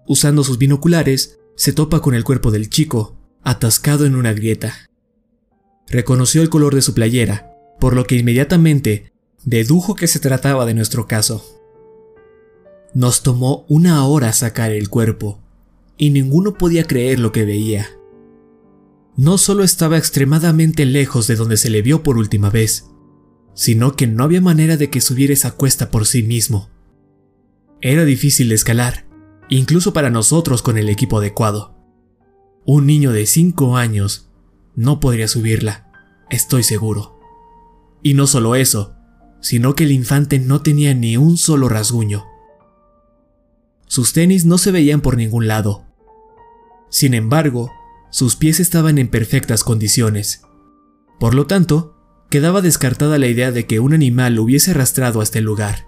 Usando 0.07 0.45
sus 0.45 0.59
binoculares, 0.59 1.39
se 1.57 1.73
topa 1.73 2.01
con 2.01 2.15
el 2.15 2.25
cuerpo 2.25 2.51
del 2.51 2.71
chico, 2.71 3.19
atascado 3.43 4.07
en 4.07 4.15
una 4.15 4.33
grieta. 4.33 4.89
Reconoció 5.89 6.43
el 6.43 6.51
color 6.51 6.75
de 6.75 6.83
su 6.83 6.95
playera 6.95 7.49
por 7.79 7.95
lo 7.95 8.05
que 8.05 8.17
inmediatamente 8.17 9.13
dedujo 9.45 9.95
que 9.95 10.07
se 10.07 10.19
trataba 10.19 10.67
de 10.67 10.75
nuestro 10.75 11.07
caso. 11.07 11.45
Nos 12.95 13.23
tomó 13.23 13.65
una 13.69 14.05
hora 14.07 14.33
sacar 14.33 14.73
el 14.73 14.89
cuerpo, 14.89 15.41
y 15.99 16.11
ninguno 16.11 16.55
podía 16.55 16.85
creer 16.85 17.19
lo 17.19 17.33
que 17.33 17.45
veía. 17.45 17.89
No 19.17 19.37
solo 19.37 19.65
estaba 19.65 19.99
extremadamente 19.99 20.87
lejos 20.87 21.27
de 21.27 21.35
donde 21.35 21.57
se 21.57 21.71
le 21.71 21.83
vio 21.83 22.05
por 22.05 22.17
última 22.17 22.51
vez, 22.51 22.89
sino 23.53 23.97
que 23.97 24.07
no 24.07 24.23
había 24.23 24.41
manera 24.41 24.77
de 24.77 24.89
que 24.89 25.01
subiera 25.01 25.33
esa 25.33 25.51
cuesta 25.51 25.91
por 25.91 26.07
sí 26.07 26.23
mismo. 26.23 26.71
Era 27.81 28.05
difícil 28.05 28.49
de 28.49 28.55
escalar, 28.55 29.07
incluso 29.49 29.93
para 29.93 30.11
nosotros 30.11 30.63
con 30.63 30.79
el 30.79 30.89
equipo 30.89 31.19
adecuado. 31.19 31.77
Un 32.65 32.87
niño 32.87 33.11
de 33.11 33.27
5 33.27 33.77
años 33.77 34.31
no 34.77 35.01
podría 35.01 35.27
subirla, 35.27 35.91
estoy 36.31 36.63
seguro. 36.63 37.19
Y 38.01 38.15
no 38.15 38.29
solo 38.29 38.55
eso, 38.55 38.95
sino 39.41 39.75
que 39.75 39.83
el 39.85 39.91
infante 39.91 40.39
no 40.39 40.63
tenía 40.63 40.95
ni 40.95 41.17
un 41.17 41.37
solo 41.37 41.69
rasguño. 41.69 42.27
Sus 43.89 44.13
tenis 44.13 44.45
no 44.45 44.59
se 44.59 44.71
veían 44.71 45.01
por 45.01 45.17
ningún 45.17 45.49
lado. 45.49 45.88
Sin 46.91 47.15
embargo, 47.15 47.73
sus 48.11 48.37
pies 48.37 48.61
estaban 48.61 48.99
en 48.99 49.09
perfectas 49.09 49.65
condiciones. 49.65 50.43
Por 51.21 51.35
lo 51.35 51.47
tanto, 51.47 51.97
quedaba 52.31 52.61
descartada 52.61 53.19
la 53.19 53.27
idea 53.27 53.53
de 53.53 53.67
que 53.67 53.81
un 53.81 53.93
animal 53.93 54.35
lo 54.35 54.45
hubiese 54.45 54.71
arrastrado 54.71 55.21
hasta 55.21 55.39
el 55.39 55.45
lugar. 55.45 55.87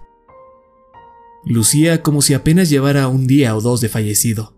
Lucía 1.45 2.03
como 2.03 2.21
si 2.21 2.33
apenas 2.33 2.69
llevara 2.69 3.07
un 3.07 3.25
día 3.27 3.55
o 3.55 3.61
dos 3.61 3.81
de 3.81 3.89
fallecido. 3.89 4.55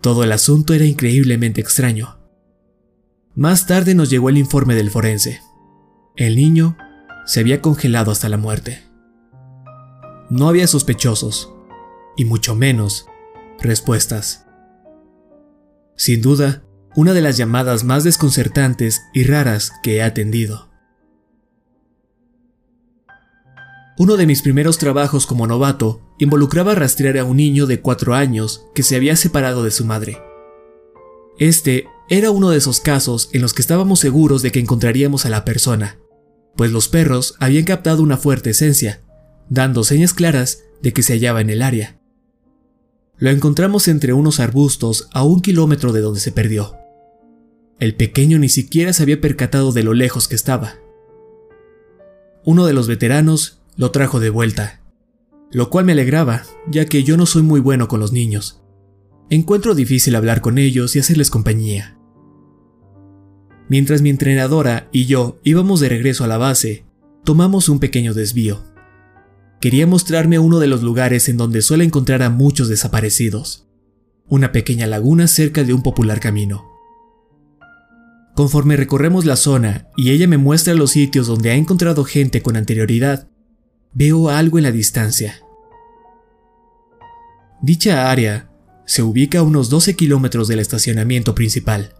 Todo 0.00 0.24
el 0.24 0.32
asunto 0.32 0.72
era 0.72 0.84
increíblemente 0.84 1.60
extraño. 1.60 2.18
Más 3.34 3.66
tarde 3.66 3.94
nos 3.94 4.08
llegó 4.08 4.30
el 4.30 4.38
informe 4.38 4.74
del 4.74 4.90
forense. 4.90 5.42
El 6.16 6.36
niño 6.36 6.78
se 7.26 7.40
había 7.40 7.60
congelado 7.60 8.10
hasta 8.10 8.30
la 8.30 8.38
muerte. 8.38 8.82
No 10.30 10.48
había 10.48 10.66
sospechosos, 10.66 11.52
y 12.16 12.24
mucho 12.24 12.54
menos 12.54 13.06
respuestas. 13.60 14.45
Sin 15.96 16.20
duda, 16.20 16.62
una 16.94 17.12
de 17.12 17.22
las 17.22 17.36
llamadas 17.36 17.84
más 17.84 18.04
desconcertantes 18.04 19.02
y 19.12 19.24
raras 19.24 19.72
que 19.82 19.96
he 19.96 20.02
atendido. 20.02 20.70
Uno 23.98 24.16
de 24.18 24.26
mis 24.26 24.42
primeros 24.42 24.76
trabajos 24.76 25.26
como 25.26 25.46
novato 25.46 26.02
involucraba 26.18 26.74
rastrear 26.74 27.18
a 27.18 27.24
un 27.24 27.38
niño 27.38 27.66
de 27.66 27.80
cuatro 27.80 28.14
años 28.14 28.66
que 28.74 28.82
se 28.82 28.94
había 28.94 29.16
separado 29.16 29.64
de 29.64 29.70
su 29.70 29.86
madre. 29.86 30.22
Este 31.38 31.86
era 32.08 32.30
uno 32.30 32.50
de 32.50 32.58
esos 32.58 32.80
casos 32.80 33.30
en 33.32 33.40
los 33.40 33.54
que 33.54 33.62
estábamos 33.62 34.00
seguros 34.00 34.42
de 34.42 34.52
que 34.52 34.60
encontraríamos 34.60 35.24
a 35.24 35.30
la 35.30 35.44
persona, 35.44 35.98
pues 36.56 36.70
los 36.72 36.88
perros 36.88 37.34
habían 37.40 37.64
captado 37.64 38.02
una 38.02 38.18
fuerte 38.18 38.50
esencia, 38.50 39.02
dando 39.48 39.82
señas 39.82 40.12
claras 40.12 40.64
de 40.82 40.92
que 40.92 41.02
se 41.02 41.14
hallaba 41.14 41.40
en 41.40 41.50
el 41.50 41.62
área. 41.62 41.98
Lo 43.18 43.30
encontramos 43.30 43.88
entre 43.88 44.12
unos 44.12 44.40
arbustos 44.40 45.08
a 45.12 45.24
un 45.24 45.40
kilómetro 45.40 45.92
de 45.92 46.00
donde 46.00 46.20
se 46.20 46.32
perdió. 46.32 46.76
El 47.78 47.94
pequeño 47.94 48.38
ni 48.38 48.48
siquiera 48.48 48.92
se 48.92 49.02
había 49.02 49.20
percatado 49.20 49.72
de 49.72 49.82
lo 49.82 49.94
lejos 49.94 50.28
que 50.28 50.34
estaba. 50.34 50.74
Uno 52.44 52.66
de 52.66 52.74
los 52.74 52.88
veteranos 52.88 53.60
lo 53.76 53.90
trajo 53.90 54.20
de 54.20 54.30
vuelta, 54.30 54.80
lo 55.50 55.70
cual 55.70 55.86
me 55.86 55.92
alegraba, 55.92 56.42
ya 56.70 56.84
que 56.86 57.04
yo 57.04 57.16
no 57.16 57.26
soy 57.26 57.42
muy 57.42 57.60
bueno 57.60 57.88
con 57.88 58.00
los 58.00 58.12
niños. 58.12 58.62
Encuentro 59.30 59.74
difícil 59.74 60.14
hablar 60.14 60.40
con 60.40 60.58
ellos 60.58 60.94
y 60.94 60.98
hacerles 60.98 61.30
compañía. 61.30 61.98
Mientras 63.68 64.02
mi 64.02 64.10
entrenadora 64.10 64.88
y 64.92 65.06
yo 65.06 65.40
íbamos 65.42 65.80
de 65.80 65.88
regreso 65.88 66.22
a 66.24 66.28
la 66.28 66.38
base, 66.38 66.84
tomamos 67.24 67.68
un 67.68 67.80
pequeño 67.80 68.14
desvío. 68.14 68.62
Quería 69.60 69.86
mostrarme 69.86 70.38
uno 70.38 70.58
de 70.58 70.66
los 70.66 70.82
lugares 70.82 71.28
en 71.28 71.36
donde 71.36 71.62
suele 71.62 71.84
encontrar 71.84 72.22
a 72.22 72.30
muchos 72.30 72.68
desaparecidos, 72.68 73.66
una 74.28 74.52
pequeña 74.52 74.86
laguna 74.86 75.26
cerca 75.26 75.64
de 75.64 75.72
un 75.72 75.82
popular 75.82 76.20
camino. 76.20 76.66
Conforme 78.34 78.76
recorremos 78.76 79.24
la 79.24 79.36
zona 79.36 79.88
y 79.96 80.10
ella 80.10 80.28
me 80.28 80.36
muestra 80.36 80.74
los 80.74 80.90
sitios 80.90 81.26
donde 81.26 81.50
ha 81.50 81.54
encontrado 81.54 82.04
gente 82.04 82.42
con 82.42 82.56
anterioridad, 82.56 83.28
veo 83.94 84.28
algo 84.28 84.58
en 84.58 84.64
la 84.64 84.72
distancia. 84.72 85.40
Dicha 87.62 88.10
área 88.10 88.50
se 88.84 89.02
ubica 89.02 89.38
a 89.38 89.42
unos 89.42 89.70
12 89.70 89.96
kilómetros 89.96 90.48
del 90.48 90.58
estacionamiento 90.58 91.34
principal. 91.34 91.94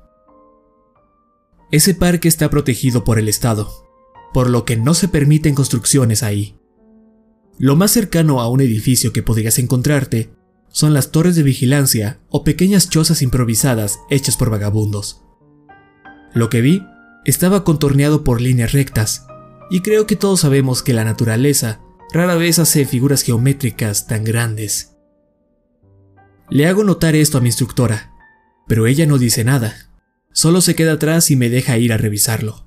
Ese 1.72 1.94
parque 1.94 2.28
está 2.28 2.50
protegido 2.50 3.02
por 3.02 3.18
el 3.18 3.28
Estado, 3.28 3.72
por 4.34 4.50
lo 4.50 4.66
que 4.66 4.76
no 4.76 4.92
se 4.92 5.08
permiten 5.08 5.54
construcciones 5.54 6.22
ahí. 6.22 6.58
Lo 7.58 7.74
más 7.74 7.90
cercano 7.90 8.40
a 8.40 8.48
un 8.48 8.60
edificio 8.60 9.12
que 9.12 9.22
podrías 9.22 9.58
encontrarte 9.58 10.30
son 10.68 10.92
las 10.92 11.10
torres 11.10 11.36
de 11.36 11.42
vigilancia 11.42 12.20
o 12.28 12.44
pequeñas 12.44 12.90
chozas 12.90 13.22
improvisadas 13.22 13.98
hechas 14.10 14.36
por 14.36 14.50
vagabundos. 14.50 15.22
Lo 16.34 16.50
que 16.50 16.60
vi 16.60 16.82
estaba 17.24 17.64
contorneado 17.64 18.24
por 18.24 18.42
líneas 18.42 18.72
rectas, 18.72 19.26
y 19.70 19.80
creo 19.80 20.06
que 20.06 20.16
todos 20.16 20.40
sabemos 20.40 20.82
que 20.82 20.92
la 20.92 21.04
naturaleza 21.04 21.80
rara 22.12 22.34
vez 22.34 22.58
hace 22.58 22.84
figuras 22.84 23.22
geométricas 23.22 24.06
tan 24.06 24.22
grandes. 24.22 24.96
Le 26.50 26.66
hago 26.66 26.84
notar 26.84 27.16
esto 27.16 27.38
a 27.38 27.40
mi 27.40 27.48
instructora, 27.48 28.12
pero 28.68 28.86
ella 28.86 29.06
no 29.06 29.16
dice 29.16 29.44
nada, 29.44 29.90
solo 30.30 30.60
se 30.60 30.74
queda 30.74 30.92
atrás 30.92 31.30
y 31.30 31.36
me 31.36 31.48
deja 31.48 31.78
ir 31.78 31.92
a 31.94 31.96
revisarlo. 31.96 32.66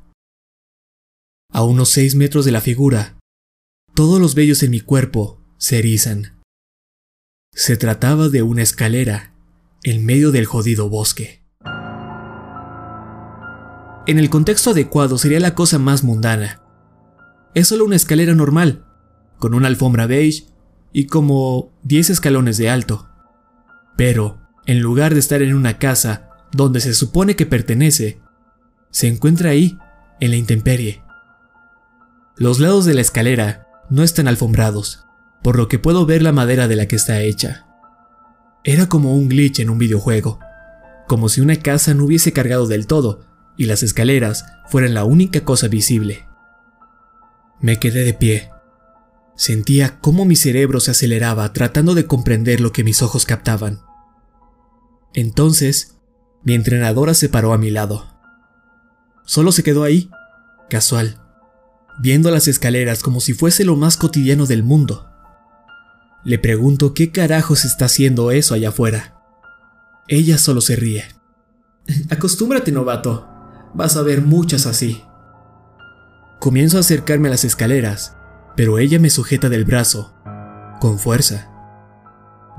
A 1.51 1.63
unos 1.63 1.89
seis 1.89 2.15
metros 2.15 2.43
de 2.43 2.51
la 2.51 2.61
figura, 2.61 3.18
todos 3.99 4.21
los 4.21 4.33
vellos 4.33 4.63
en 4.63 4.71
mi 4.71 4.79
cuerpo 4.79 5.41
se 5.57 5.77
erizan. 5.77 6.39
Se 7.51 7.75
trataba 7.75 8.29
de 8.29 8.41
una 8.43 8.61
escalera 8.61 9.33
en 9.83 10.05
medio 10.05 10.31
del 10.31 10.45
jodido 10.45 10.89
bosque. 10.89 11.43
En 14.07 14.17
el 14.17 14.29
contexto 14.29 14.69
adecuado 14.69 15.17
sería 15.17 15.41
la 15.41 15.53
cosa 15.53 15.79
más 15.79 16.05
mundana. 16.05 16.61
Es 17.53 17.67
solo 17.67 17.83
una 17.83 17.97
escalera 17.97 18.33
normal, 18.33 18.85
con 19.37 19.53
una 19.53 19.67
alfombra 19.67 20.07
beige 20.07 20.45
y 20.93 21.07
como 21.07 21.77
10 21.83 22.11
escalones 22.11 22.57
de 22.57 22.69
alto. 22.69 23.09
Pero, 23.97 24.39
en 24.65 24.79
lugar 24.79 25.13
de 25.13 25.19
estar 25.19 25.41
en 25.41 25.53
una 25.53 25.77
casa 25.77 26.29
donde 26.53 26.79
se 26.79 26.93
supone 26.93 27.35
que 27.35 27.45
pertenece, 27.45 28.21
se 28.91 29.09
encuentra 29.09 29.49
ahí, 29.49 29.77
en 30.21 30.31
la 30.31 30.37
intemperie. 30.37 31.03
Los 32.37 32.61
lados 32.61 32.85
de 32.85 32.93
la 32.93 33.01
escalera 33.01 33.65
no 33.89 34.03
están 34.03 34.27
alfombrados, 34.27 35.05
por 35.43 35.57
lo 35.57 35.67
que 35.67 35.79
puedo 35.79 36.05
ver 36.05 36.21
la 36.21 36.31
madera 36.31 36.67
de 36.67 36.75
la 36.75 36.87
que 36.87 36.95
está 36.95 37.21
hecha. 37.21 37.65
Era 38.63 38.87
como 38.87 39.15
un 39.15 39.29
glitch 39.29 39.59
en 39.59 39.69
un 39.69 39.77
videojuego, 39.77 40.39
como 41.07 41.29
si 41.29 41.41
una 41.41 41.55
casa 41.55 41.93
no 41.93 42.05
hubiese 42.05 42.33
cargado 42.33 42.67
del 42.67 42.87
todo 42.87 43.25
y 43.57 43.65
las 43.65 43.83
escaleras 43.83 44.45
fueran 44.67 44.93
la 44.93 45.03
única 45.03 45.41
cosa 45.41 45.67
visible. 45.67 46.27
Me 47.61 47.79
quedé 47.79 48.03
de 48.03 48.13
pie. 48.13 48.51
Sentía 49.35 49.99
cómo 49.99 50.25
mi 50.25 50.35
cerebro 50.35 50.79
se 50.79 50.91
aceleraba 50.91 51.51
tratando 51.51 51.95
de 51.95 52.05
comprender 52.05 52.61
lo 52.61 52.71
que 52.71 52.83
mis 52.83 53.01
ojos 53.01 53.25
captaban. 53.25 53.81
Entonces, 55.13 55.97
mi 56.43 56.53
entrenadora 56.53 57.13
se 57.13 57.29
paró 57.29 57.53
a 57.53 57.57
mi 57.57 57.69
lado. 57.69 58.07
Solo 59.25 59.51
se 59.51 59.63
quedó 59.63 59.83
ahí, 59.83 60.09
casual, 60.69 61.21
viendo 61.99 62.31
las 62.31 62.47
escaleras 62.47 63.03
como 63.03 63.19
si 63.19 63.33
fuese 63.33 63.65
lo 63.65 63.75
más 63.75 63.97
cotidiano 63.97 64.45
del 64.45 64.63
mundo. 64.63 65.09
Le 66.23 66.39
pregunto 66.39 66.93
qué 66.93 67.11
carajos 67.11 67.65
está 67.65 67.85
haciendo 67.85 68.31
eso 68.31 68.53
allá 68.53 68.69
afuera. 68.69 69.21
Ella 70.07 70.37
solo 70.37 70.61
se 70.61 70.75
ríe. 70.75 71.05
Acostúmbrate, 72.09 72.71
novato. 72.71 73.27
Vas 73.73 73.97
a 73.97 74.01
ver 74.01 74.21
muchas 74.21 74.65
así. 74.65 75.03
Comienzo 76.39 76.77
a 76.77 76.79
acercarme 76.79 77.27
a 77.27 77.31
las 77.31 77.43
escaleras, 77.43 78.15
pero 78.55 78.79
ella 78.79 78.99
me 78.99 79.09
sujeta 79.09 79.49
del 79.49 79.65
brazo, 79.65 80.15
con 80.79 80.97
fuerza. 80.97 81.51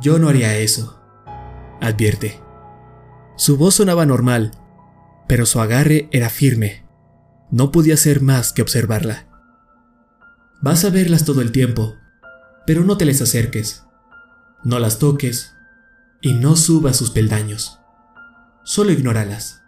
Yo 0.00 0.18
no 0.18 0.28
haría 0.28 0.56
eso, 0.56 1.02
advierte. 1.80 2.40
Su 3.36 3.56
voz 3.56 3.76
sonaba 3.76 4.04
normal, 4.06 4.52
pero 5.26 5.46
su 5.46 5.60
agarre 5.60 6.08
era 6.12 6.28
firme. 6.28 6.84
No 7.50 7.72
podía 7.72 7.94
hacer 7.94 8.20
más 8.20 8.52
que 8.52 8.62
observarla. 8.62 9.29
Vas 10.62 10.84
a 10.84 10.90
verlas 10.90 11.24
todo 11.24 11.40
el 11.40 11.52
tiempo, 11.52 11.96
pero 12.66 12.84
no 12.84 12.98
te 12.98 13.06
les 13.06 13.22
acerques. 13.22 13.84
No 14.62 14.78
las 14.78 14.98
toques 14.98 15.54
y 16.20 16.34
no 16.34 16.54
subas 16.54 16.96
sus 16.96 17.10
peldaños. 17.10 17.78
Solo 18.62 18.92
ignóralas. 18.92 19.62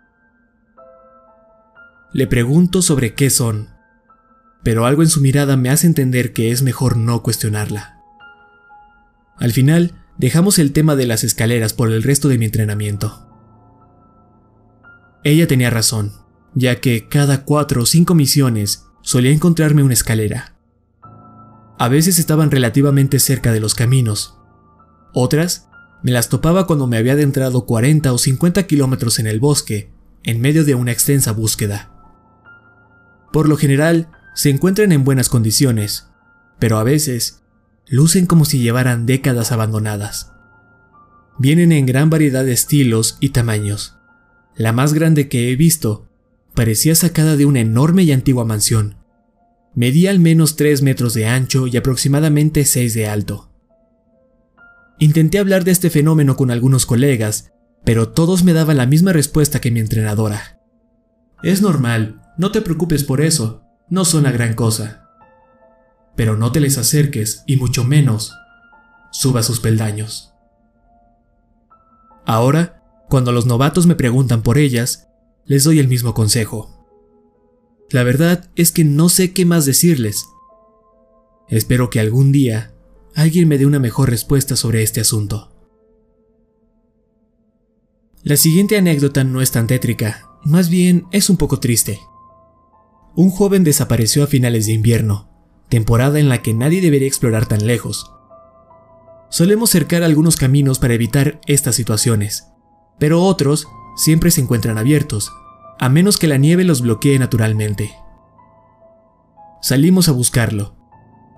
Le 2.13 2.27
pregunto 2.27 2.83
sobre 2.83 3.15
qué 3.15 3.31
son, 3.31 3.71
pero 4.63 4.85
algo 4.85 5.03
en 5.03 5.09
su 5.09 5.23
mirada 5.23 5.57
me 5.57 5.71
hace 5.71 5.87
entender 5.87 6.35
que 6.35 6.51
es 6.51 6.63
mejor 6.63 6.99
no 6.99 7.23
cuestionarla. 7.23 7.99
Al 9.39 9.53
final, 9.53 9.95
dejamos 10.19 10.59
el 10.59 10.73
tema 10.73 10.95
de 10.95 11.07
las 11.07 11.25
escaleras 11.25 11.73
por 11.73 11.91
el 11.91 12.03
resto 12.03 12.29
de 12.29 12.37
mi 12.37 12.45
entrenamiento. 12.45 13.27
Ella 15.25 15.47
tenía 15.47 15.71
razón, 15.71 16.13
ya 16.55 16.81
que 16.81 17.09
cada 17.09 17.45
cuatro 17.45 17.83
o 17.83 17.87
cinco 17.87 18.15
misiones 18.15 18.85
solía 19.01 19.33
encontrarme 19.33 19.83
una 19.83 19.95
escalera. 19.95 20.52
A 21.79 21.89
veces 21.89 22.19
estaban 22.19 22.51
relativamente 22.51 23.19
cerca 23.19 23.53
de 23.53 23.61
los 23.61 23.75
caminos. 23.75 24.39
Otras 25.13 25.69
me 26.03 26.11
las 26.11 26.29
topaba 26.29 26.67
cuando 26.67 26.87
me 26.87 26.97
había 26.97 27.13
adentrado 27.13 27.65
40 27.65 28.13
o 28.13 28.19
50 28.19 28.67
kilómetros 28.67 29.19
en 29.19 29.27
el 29.27 29.41
bosque, 29.41 29.91
en 30.25 30.41
medio 30.41 30.65
de 30.65 30.75
una 30.75 30.93
extensa 30.93 31.33
búsqueda. 31.33 31.91
Por 33.33 33.49
lo 33.49 33.57
general, 33.57 34.11
se 34.35 34.51
encuentran 34.51 34.93
en 34.93 35.05
buenas 35.05 35.29
condiciones, 35.29 36.09
pero 36.59 36.79
a 36.79 36.85
veces 36.85 37.43
lucen 37.89 38.27
como 38.27 38.45
si 38.45 38.59
llevaran 38.59 39.07
décadas 39.07 39.53
abandonadas. 39.53 40.33
Vienen 41.39 41.73
en 41.73 41.87
gran 41.87 42.11
variedad 42.11 42.45
de 42.45 42.53
estilos 42.53 43.17
y 43.21 43.31
tamaños. 43.31 43.97
La 44.55 44.73
más 44.73 44.93
grande 44.93 45.29
que 45.29 45.51
he 45.51 45.57
visto 45.57 46.09
parecía 46.55 46.95
sacada 46.95 47.37
de 47.37 47.47
una 47.47 47.61
enorme 47.61 48.03
y 48.03 48.13
antigua 48.13 48.45
mansión. 48.45 48.97
Medía 49.75 50.11
al 50.11 50.19
menos 50.19 50.57
3 50.57 50.83
metros 50.83 51.15
de 51.15 51.27
ancho 51.27 51.67
y 51.67 51.77
aproximadamente 51.77 52.65
6 52.65 52.95
de 52.95 53.09
alto. 53.09 53.51
Intenté 54.99 55.39
hablar 55.39 55.65
de 55.65 55.71
este 55.71 55.91
fenómeno 55.91 56.37
con 56.37 56.51
algunos 56.51 56.87
colegas, 56.87 57.53
pero 57.85 58.11
todos 58.11 58.45
me 58.45 58.53
daban 58.53 58.77
la 58.77 58.87
misma 58.87 59.13
respuesta 59.13 59.61
que 59.61 59.71
mi 59.71 59.81
entrenadora. 59.81 60.61
Es 61.43 61.63
normal, 61.63 62.23
no 62.39 62.53
te 62.53 62.61
preocupes 62.61 63.03
por 63.03 63.21
eso, 63.21 63.65
no 63.89 64.05
son 64.05 64.25
gran 64.25 64.55
cosa. 64.55 65.09
Pero 66.15 66.37
no 66.37 66.53
te 66.53 66.61
les 66.61 66.79
acerques 66.79 67.43
y 67.47 67.57
mucho 67.57 67.85
menos 67.85 68.33
suba 69.11 69.43
sus 69.43 69.61
peldaños. 69.61 70.35
Ahora, 72.25 72.83
cuando 73.09 73.33
los 73.33 73.47
novatos 73.47 73.87
me 73.87 73.95
preguntan 73.95 74.43
por 74.43 74.59
ellas, 74.59 75.09
les 75.45 75.65
doy 75.65 75.81
el 75.81 75.89
mismo 75.89 76.15
consejo. 76.15 76.82
La 77.93 78.05
verdad 78.05 78.51
es 78.57 78.73
que 78.73 78.85
no 78.85 79.11
sé 79.11 79.33
qué 79.33 79.45
más 79.45 79.67
decirles. 79.67 80.27
Espero 81.49 81.91
que 81.91 82.01
algún 82.01 82.33
día 82.33 82.73
alguien 83.15 83.49
me 83.49 83.59
dé 83.59 83.67
una 83.67 83.79
mejor 83.79 84.09
respuesta 84.09 84.57
sobre 84.57 84.83
este 84.83 85.03
asunto. 85.03 85.53
La 88.23 88.39
siguiente 88.39 88.79
anécdota 88.79 89.25
no 89.25 89.43
es 89.43 89.51
tan 89.51 89.67
tétrica, 89.67 90.31
más 90.43 90.71
bien 90.71 91.05
es 91.13 91.29
un 91.29 91.37
poco 91.37 91.61
triste. 91.61 92.01
Un 93.15 93.29
joven 93.29 93.63
desapareció 93.63 94.25
a 94.25 94.27
finales 94.27 94.65
de 94.65 94.73
invierno, 94.73 95.29
temporada 95.69 96.19
en 96.19 96.31
la 96.31 96.41
que 96.41 96.55
nadie 96.55 96.81
debería 96.81 97.09
explorar 97.09 97.45
tan 97.47 97.67
lejos. 97.67 98.11
Solemos 99.29 99.69
cercar 99.69 100.03
algunos 100.03 100.37
caminos 100.37 100.79
para 100.79 100.95
evitar 100.95 101.43
estas 101.47 101.75
situaciones, 101.75 102.47
pero 102.99 103.23
otros 103.23 103.67
siempre 103.97 104.31
se 104.31 104.41
encuentran 104.41 104.79
abiertos, 104.79 105.31
a 105.79 105.89
menos 105.89 106.17
que 106.19 106.29
la 106.29 106.37
nieve 106.37 106.65
los 106.65 106.83
bloquee 106.83 107.19
naturalmente. 107.19 107.93
Salimos 109.61 110.09
a 110.09 110.13
buscarlo, 110.13 110.77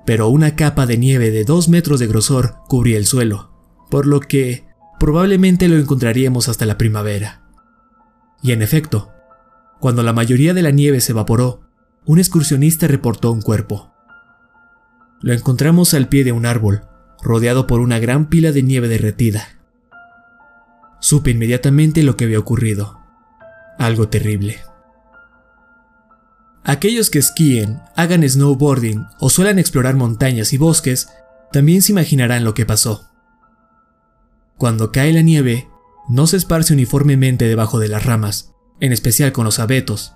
pero 0.07 0.29
una 0.29 0.57
capa 0.57 0.87
de 0.87 0.99
nieve 0.99 1.31
de 1.31 1.45
2 1.45 1.69
metros 1.69 2.01
de 2.01 2.07
grosor 2.07 2.57
cubría 2.69 2.99
el 2.99 3.07
suelo, 3.07 3.53
por 3.91 4.07
lo 4.07 4.21
que 4.21 4.67
probablemente 4.99 5.69
lo 5.69 5.77
encontraríamos 5.77 6.49
hasta 6.49 6.67
la 6.67 6.79
primavera. 6.79 7.43
Y 8.43 8.53
en 8.53 8.63
efecto, 8.63 9.13
cuando 9.81 10.03
la 10.03 10.13
mayoría 10.13 10.55
de 10.55 10.63
la 10.63 10.71
nieve 10.71 11.01
se 11.01 11.13
evaporó, 11.13 11.63
un 12.07 12.19
excursionista 12.19 12.87
reportó 12.87 13.33
un 13.33 13.43
cuerpo. 13.43 13.93
Lo 15.21 15.33
encontramos 15.33 15.95
al 15.95 16.09
pie 16.09 16.25
de 16.25 16.33
un 16.33 16.45
árbol, 16.45 16.87
rodeado 17.23 17.67
por 17.67 17.81
una 17.81 17.99
gran 17.99 18.29
pila 18.29 18.53
de 18.53 18.63
nieve 18.63 18.89
derretida. 18.89 19.61
Supe 21.01 21.31
inmediatamente 21.31 22.03
lo 22.03 22.17
que 22.17 22.25
había 22.25 22.39
ocurrido. 22.39 23.04
Algo 23.79 24.09
terrible. 24.09 24.61
Aquellos 26.65 27.11
que 27.11 27.19
esquíen, 27.19 27.81
hagan 27.95 28.27
snowboarding 28.29 29.07
o 29.21 29.29
suelen 29.29 29.59
explorar 29.59 29.97
montañas 29.97 30.53
y 30.53 30.59
bosques, 30.59 31.09
también 31.53 31.83
se 31.83 31.93
imaginarán 31.93 32.43
lo 32.43 32.55
que 32.55 32.65
pasó. 32.65 33.11
Cuando 34.57 34.91
cae 34.91 35.13
la 35.13 35.21
nieve, 35.21 35.69
no 36.09 36.27
se 36.27 36.37
esparce 36.37 36.73
uniformemente 36.73 37.47
debajo 37.47 37.79
de 37.79 37.89
las 37.89 38.07
ramas, 38.07 38.55
en 38.81 38.93
especial 38.93 39.33
con 39.33 39.45
los 39.45 39.59
abetos, 39.59 40.15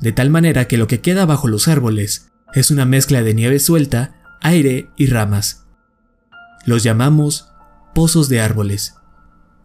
de 0.00 0.12
tal 0.12 0.30
manera 0.30 0.68
que 0.68 0.78
lo 0.78 0.86
que 0.86 1.00
queda 1.00 1.26
bajo 1.26 1.48
los 1.48 1.68
árboles 1.68 2.30
es 2.54 2.70
una 2.70 2.86
mezcla 2.86 3.22
de 3.22 3.34
nieve 3.34 3.58
suelta, 3.58 4.38
aire 4.40 4.90
y 4.96 5.06
ramas. 5.06 5.66
Los 6.64 6.82
llamamos 6.82 7.48
pozos 7.94 8.28
de 8.28 8.40
árboles, 8.40 8.94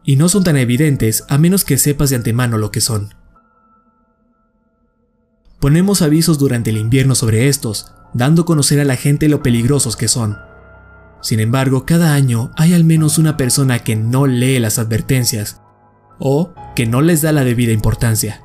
y 0.03 0.17
no 0.17 0.29
son 0.29 0.43
tan 0.43 0.58
evidentes 0.58 1.23
a 1.29 1.38
menos 1.38 1.65
que 1.65 1.77
sepas 1.77 2.10
de 2.10 2.17
antemano 2.17 2.58
lo 2.58 2.71
que 2.71 2.81
son. 2.81 3.13
Ponemos 5.65 6.04
avisos 6.04 6.38
durante 6.38 6.69
el 6.69 6.78
invierno 6.78 7.15
sobre 7.15 7.47
estos, 7.47 7.91
dando 8.13 8.43
a 8.43 8.45
conocer 8.45 8.80
a 8.80 8.86
la 8.86 8.97
gente 8.97 9.28
lo 9.28 9.41
peligrosos 9.41 9.95
que 9.95 10.08
son. 10.08 10.38
Sin 11.23 11.39
embargo, 11.39 11.88
cada 11.88 12.13
año 12.13 12.51
hay 12.56 12.75
al 12.75 12.84
menos 12.84 13.17
una 13.17 13.36
persona 13.36 13.80
que 13.80 13.95
no 13.95 14.28
lee 14.28 14.60
las 14.60 14.78
advertencias 14.78 15.63
o 16.19 16.54
que 16.75 16.86
no 16.86 17.01
les 17.01 17.23
da 17.23 17.32
la 17.32 17.43
debida 17.43 17.71
importancia. 17.71 18.43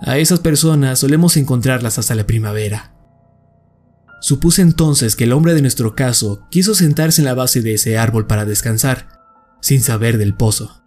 A 0.00 0.16
esas 0.18 0.38
personas 0.38 1.00
solemos 1.00 1.36
encontrarlas 1.36 1.98
hasta 1.98 2.14
la 2.14 2.24
primavera. 2.24 2.94
Supuse 4.20 4.62
entonces 4.62 5.16
que 5.16 5.24
el 5.24 5.32
hombre 5.32 5.54
de 5.54 5.62
nuestro 5.62 5.96
caso 5.96 6.46
quiso 6.52 6.76
sentarse 6.76 7.20
en 7.20 7.24
la 7.24 7.34
base 7.34 7.62
de 7.62 7.74
ese 7.74 7.98
árbol 7.98 8.28
para 8.28 8.44
descansar, 8.44 9.08
sin 9.60 9.80
saber 9.80 10.18
del 10.18 10.34
pozo. 10.34 10.84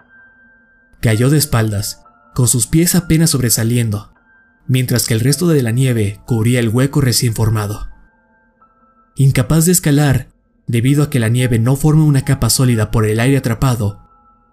Cayó 1.02 1.30
de 1.30 1.40
espaldas, 1.40 2.04
con 2.34 2.48
sus 2.48 2.68
pies 2.68 2.96
apenas 2.96 3.32
sobresaliendo, 3.32 4.14
mientras 4.70 5.08
que 5.08 5.16
el 5.16 5.20
resto 5.20 5.48
de 5.48 5.64
la 5.64 5.72
nieve 5.72 6.22
cubría 6.26 6.60
el 6.60 6.70
hueco 6.70 7.02
recién 7.02 7.34
formado. 7.34 7.90
Incapaz 9.16 9.66
de 9.66 9.72
escalar, 9.72 10.30
debido 10.68 11.04
a 11.04 11.10
que 11.10 11.20
la 11.20 11.28
nieve 11.28 11.58
no 11.58 11.76
forma 11.76 12.06
una 12.06 12.24
capa 12.24 12.52
sólida 12.52 12.92
por 12.92 13.06
el 13.06 13.20
aire 13.20 13.38
atrapado, 13.38 14.08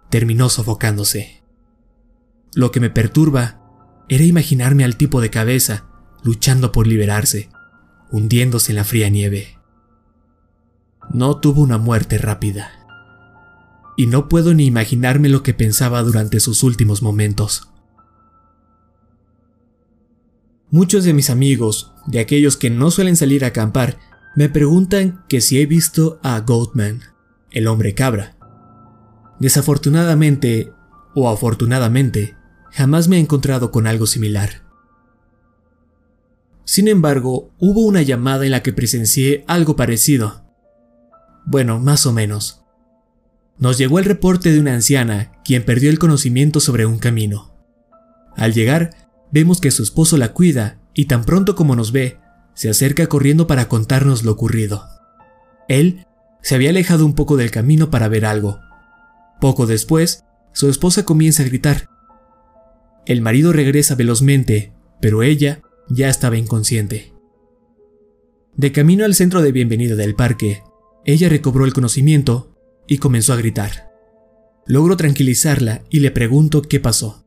terminó 0.08 0.48
sofocándose. 0.48 1.42
Lo 2.54 2.70
que 2.72 2.80
me 2.80 2.88
perturba 2.88 3.60
era 4.08 4.24
imaginarme 4.24 4.84
al 4.84 4.96
tipo 4.96 5.20
de 5.20 5.28
cabeza 5.28 5.84
luchando 6.24 6.72
por 6.72 6.86
liberarse, 6.86 7.50
hundiéndose 8.10 8.72
en 8.72 8.76
la 8.76 8.84
fría 8.84 9.10
nieve. 9.10 9.58
No 11.12 11.38
tuvo 11.40 11.60
una 11.60 11.76
muerte 11.76 12.16
rápida. 12.16 12.70
Y 13.98 14.06
no 14.06 14.28
puedo 14.28 14.54
ni 14.54 14.64
imaginarme 14.64 15.28
lo 15.28 15.42
que 15.42 15.52
pensaba 15.52 16.02
durante 16.02 16.40
sus 16.40 16.62
últimos 16.62 17.02
momentos. 17.02 17.68
Muchos 20.70 21.04
de 21.04 21.14
mis 21.14 21.30
amigos, 21.30 21.92
de 22.06 22.18
aquellos 22.18 22.56
que 22.56 22.70
no 22.70 22.90
suelen 22.90 23.16
salir 23.16 23.44
a 23.44 23.48
acampar, 23.48 23.98
me 24.34 24.48
preguntan 24.48 25.24
que 25.28 25.40
si 25.40 25.60
he 25.60 25.66
visto 25.66 26.18
a 26.22 26.40
Goatman, 26.40 27.02
el 27.52 27.68
hombre 27.68 27.94
cabra. 27.94 28.36
Desafortunadamente, 29.38 30.72
o 31.14 31.30
afortunadamente, 31.30 32.36
jamás 32.72 33.08
me 33.08 33.16
he 33.16 33.20
encontrado 33.20 33.70
con 33.70 33.86
algo 33.86 34.06
similar. 34.06 34.66
Sin 36.64 36.88
embargo, 36.88 37.52
hubo 37.58 37.82
una 37.82 38.02
llamada 38.02 38.44
en 38.44 38.50
la 38.50 38.62
que 38.62 38.72
presencié 38.72 39.44
algo 39.46 39.76
parecido. 39.76 40.44
Bueno, 41.46 41.78
más 41.78 42.06
o 42.06 42.12
menos. 42.12 42.64
Nos 43.56 43.78
llegó 43.78 44.00
el 44.00 44.04
reporte 44.04 44.52
de 44.52 44.60
una 44.60 44.74
anciana 44.74 45.32
quien 45.44 45.64
perdió 45.64 45.90
el 45.90 46.00
conocimiento 46.00 46.58
sobre 46.58 46.84
un 46.84 46.98
camino. 46.98 47.54
Al 48.36 48.52
llegar, 48.52 49.05
Vemos 49.36 49.60
que 49.60 49.70
su 49.70 49.82
esposo 49.82 50.16
la 50.16 50.32
cuida 50.32 50.78
y 50.94 51.04
tan 51.04 51.26
pronto 51.26 51.56
como 51.56 51.76
nos 51.76 51.92
ve, 51.92 52.16
se 52.54 52.70
acerca 52.70 53.06
corriendo 53.06 53.46
para 53.46 53.68
contarnos 53.68 54.24
lo 54.24 54.32
ocurrido. 54.32 54.88
Él 55.68 56.06
se 56.40 56.54
había 56.54 56.70
alejado 56.70 57.04
un 57.04 57.14
poco 57.14 57.36
del 57.36 57.50
camino 57.50 57.90
para 57.90 58.08
ver 58.08 58.24
algo. 58.24 58.60
Poco 59.38 59.66
después, 59.66 60.24
su 60.54 60.70
esposa 60.70 61.04
comienza 61.04 61.42
a 61.42 61.46
gritar. 61.46 61.90
El 63.04 63.20
marido 63.20 63.52
regresa 63.52 63.94
velozmente, 63.94 64.72
pero 65.02 65.22
ella 65.22 65.60
ya 65.90 66.08
estaba 66.08 66.38
inconsciente. 66.38 67.12
De 68.54 68.72
camino 68.72 69.04
al 69.04 69.14
centro 69.14 69.42
de 69.42 69.52
bienvenida 69.52 69.96
del 69.96 70.14
parque, 70.14 70.62
ella 71.04 71.28
recobró 71.28 71.66
el 71.66 71.74
conocimiento 71.74 72.56
y 72.86 72.96
comenzó 72.96 73.34
a 73.34 73.36
gritar. 73.36 73.90
Logro 74.64 74.96
tranquilizarla 74.96 75.84
y 75.90 76.00
le 76.00 76.10
pregunto 76.10 76.62
qué 76.62 76.80
pasó. 76.80 77.25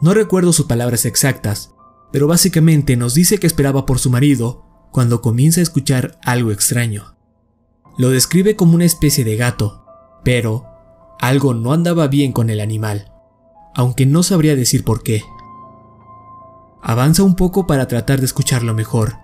No 0.00 0.14
recuerdo 0.14 0.52
sus 0.52 0.66
palabras 0.66 1.04
exactas, 1.04 1.74
pero 2.12 2.26
básicamente 2.26 2.96
nos 2.96 3.14
dice 3.14 3.38
que 3.38 3.46
esperaba 3.46 3.86
por 3.86 3.98
su 3.98 4.10
marido 4.10 4.64
cuando 4.92 5.22
comienza 5.22 5.60
a 5.60 5.62
escuchar 5.62 6.18
algo 6.22 6.52
extraño. 6.52 7.16
Lo 7.96 8.10
describe 8.10 8.56
como 8.56 8.74
una 8.74 8.84
especie 8.84 9.24
de 9.24 9.36
gato, 9.36 9.84
pero 10.24 10.66
algo 11.20 11.54
no 11.54 11.72
andaba 11.72 12.08
bien 12.08 12.32
con 12.32 12.50
el 12.50 12.60
animal, 12.60 13.12
aunque 13.74 14.06
no 14.06 14.22
sabría 14.22 14.56
decir 14.56 14.84
por 14.84 15.02
qué. 15.02 15.22
Avanza 16.82 17.22
un 17.22 17.34
poco 17.34 17.66
para 17.66 17.88
tratar 17.88 18.20
de 18.20 18.26
escucharlo 18.26 18.74
mejor, 18.74 19.14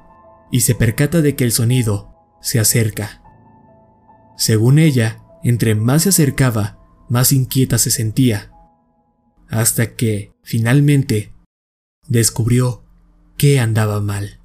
y 0.51 0.61
se 0.61 0.75
percata 0.75 1.21
de 1.21 1.37
que 1.37 1.45
el 1.45 1.53
sonido 1.53 2.15
se 2.41 2.59
acerca. 2.59 3.23
Según 4.37 4.79
ella, 4.79 5.23
entre 5.43 5.75
más 5.75 6.03
se 6.03 6.09
acercaba, 6.09 6.79
más 7.09 7.33
inquieta 7.33 7.79
se 7.79 7.91
sentía, 7.91 8.53
hasta 9.51 9.95
que, 9.95 10.33
finalmente, 10.43 11.35
descubrió 12.07 12.85
que 13.37 13.59
andaba 13.59 14.01
mal. 14.01 14.41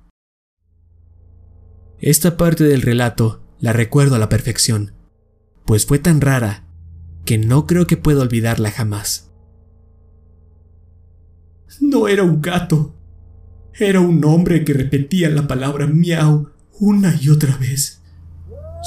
Esta 1.99 2.37
parte 2.37 2.63
del 2.63 2.81
relato 2.81 3.43
la 3.59 3.71
recuerdo 3.71 4.15
a 4.15 4.19
la 4.19 4.29
perfección, 4.29 4.93
pues 5.65 5.85
fue 5.85 5.99
tan 5.99 6.21
rara 6.21 6.67
que 7.23 7.37
no 7.37 7.65
creo 7.65 7.87
que 7.87 7.97
pueda 7.97 8.21
olvidarla 8.21 8.71
jamás. 8.71 9.31
No 11.79 12.07
era 12.07 12.23
un 12.23 12.41
gato, 12.41 12.95
era 13.73 13.99
un 13.99 14.23
hombre 14.25 14.63
que 14.63 14.73
repetía 14.73 15.29
la 15.29 15.47
palabra 15.47 15.87
miau 15.87 16.49
una 16.79 17.15
y 17.19 17.29
otra 17.29 17.57
vez. 17.57 18.01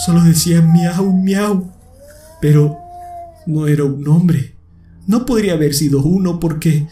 Solo 0.04 0.22
decía 0.22 0.62
miau, 0.62 1.12
miau, 1.12 1.72
pero 2.40 2.78
no 3.46 3.66
era 3.66 3.84
un 3.84 4.06
hombre. 4.08 4.57
No 5.08 5.24
podría 5.24 5.54
haber 5.54 5.72
sido 5.72 6.02
uno 6.02 6.38
porque 6.38 6.86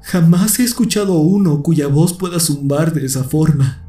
jamás 0.00 0.60
he 0.60 0.62
escuchado 0.62 1.14
a 1.14 1.20
uno 1.20 1.64
cuya 1.64 1.88
voz 1.88 2.12
pueda 2.12 2.38
zumbar 2.38 2.94
de 2.94 3.04
esa 3.04 3.24
forma. 3.24 3.84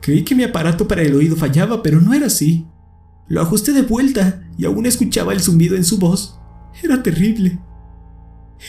Creí 0.00 0.22
que 0.22 0.36
mi 0.36 0.44
aparato 0.44 0.86
para 0.86 1.02
el 1.02 1.12
oído 1.16 1.34
fallaba, 1.34 1.82
pero 1.82 2.00
no 2.00 2.14
era 2.14 2.26
así. 2.26 2.68
Lo 3.26 3.40
ajusté 3.42 3.72
de 3.72 3.82
vuelta 3.82 4.44
y 4.56 4.64
aún 4.64 4.86
escuchaba 4.86 5.32
el 5.32 5.40
zumbido 5.40 5.74
en 5.74 5.82
su 5.82 5.98
voz. 5.98 6.38
Era 6.84 7.02
terrible. 7.02 7.58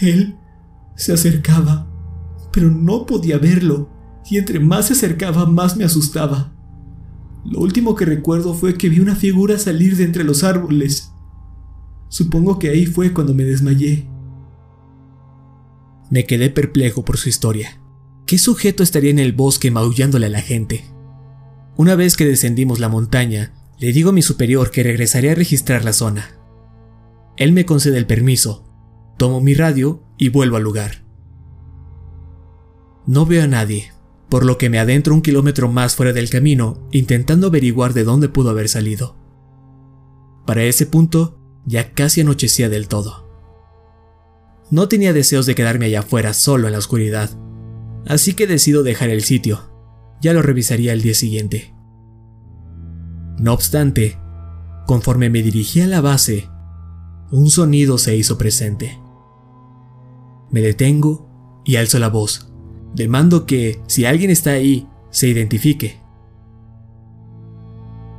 Él 0.02 0.36
se 0.96 1.14
acercaba, 1.14 1.88
pero 2.52 2.72
no 2.72 3.06
podía 3.06 3.38
verlo, 3.38 3.92
y 4.28 4.40
entre 4.40 4.60
más 4.60 4.88
se 4.88 4.94
acercaba 4.94 5.46
más 5.46 5.78
me 5.78 5.84
asustaba. 5.84 6.52
Lo 7.44 7.60
último 7.60 7.94
que 7.94 8.06
recuerdo 8.06 8.56
fue 8.56 8.76
que 8.76 8.90
vi 8.90 9.02
una 9.02 9.16
figura 9.16 9.60
salir 9.60 9.96
de 9.98 10.04
entre 10.04 10.24
los 10.24 10.44
árboles. 10.44 11.12
Supongo 12.10 12.58
que 12.58 12.70
ahí 12.70 12.88
fue 12.88 13.14
cuando 13.14 13.36
me 13.36 13.44
desmayé. 13.44 14.15
Me 16.16 16.26
quedé 16.26 16.50
perplejo 16.50 17.04
por 17.04 17.18
su 17.18 17.28
historia. 17.28 17.82
¿Qué 18.26 18.38
sujeto 18.38 18.84
estaría 18.84 19.12
en 19.12 19.20
el 19.20 19.34
bosque 19.34 19.70
maullándole 19.70 20.28
a 20.28 20.30
la 20.30 20.42
gente? 20.42 20.86
Una 21.76 21.96
vez 21.96 22.16
que 22.16 22.26
descendimos 22.26 22.80
la 22.80 22.88
montaña, 22.88 23.52
le 23.80 23.92
digo 23.92 24.12
a 24.12 24.14
mi 24.14 24.22
superior 24.22 24.72
que 24.72 24.82
regresaré 24.82 25.32
a 25.32 25.36
registrar 25.36 25.84
la 25.84 25.92
zona. 25.92 26.40
Él 27.36 27.52
me 27.52 27.66
concede 27.66 27.98
el 27.98 28.06
permiso, 28.06 28.64
tomo 29.18 29.42
mi 29.42 29.56
radio 29.56 30.06
y 30.18 30.30
vuelvo 30.30 30.56
al 30.56 30.64
lugar. 30.64 31.04
No 33.06 33.26
veo 33.26 33.44
a 33.44 33.48
nadie, 33.48 33.92
por 34.30 34.46
lo 34.46 34.58
que 34.58 34.70
me 34.70 34.80
adentro 34.80 35.14
un 35.14 35.22
kilómetro 35.22 35.70
más 35.70 35.98
fuera 35.98 36.14
del 36.14 36.30
camino 36.30 36.88
intentando 36.94 37.48
averiguar 37.48 37.92
de 37.92 38.06
dónde 38.06 38.30
pudo 38.30 38.52
haber 38.52 38.70
salido. 38.70 39.18
Para 40.46 40.64
ese 40.64 40.86
punto 40.86 41.42
ya 41.66 41.92
casi 41.92 42.22
anochecía 42.22 42.70
del 42.70 42.88
todo. 42.88 43.25
No 44.72 44.88
tenía 44.88 45.14
deseos 45.14 45.46
de 45.46 45.56
quedarme 45.56 45.86
allá 45.86 46.00
afuera 46.00 46.34
solo 46.34 46.68
en 46.68 46.74
la 46.74 46.80
oscuridad, 46.80 47.30
así 48.08 48.34
que 48.34 48.48
decido 48.48 48.84
dejar 48.84 49.10
el 49.10 49.24
sitio 49.24 49.76
ya 50.22 50.34
lo 50.34 50.42
revisaría 50.42 50.94
el 50.94 51.02
día 51.04 51.14
siguiente. 51.14 51.74
No 53.38 53.54
obstante, 53.54 54.18
conforme 54.88 55.30
me 55.30 55.44
dirigí 55.44 55.82
a 55.82 55.88
la 55.88 56.02
base, 56.02 56.50
un 57.32 57.50
sonido 57.50 57.98
se 57.98 58.16
hizo 58.16 58.38
presente. 58.38 59.00
Me 60.50 60.62
detengo 60.62 61.62
y 61.64 61.76
alzo 61.76 62.00
la 62.00 62.10
voz. 62.10 62.52
Demando 62.96 63.46
que, 63.46 63.82
si 63.88 64.06
alguien 64.06 64.32
está 64.32 64.52
ahí, 64.52 64.88
se 65.12 65.28
identifique. 65.28 66.00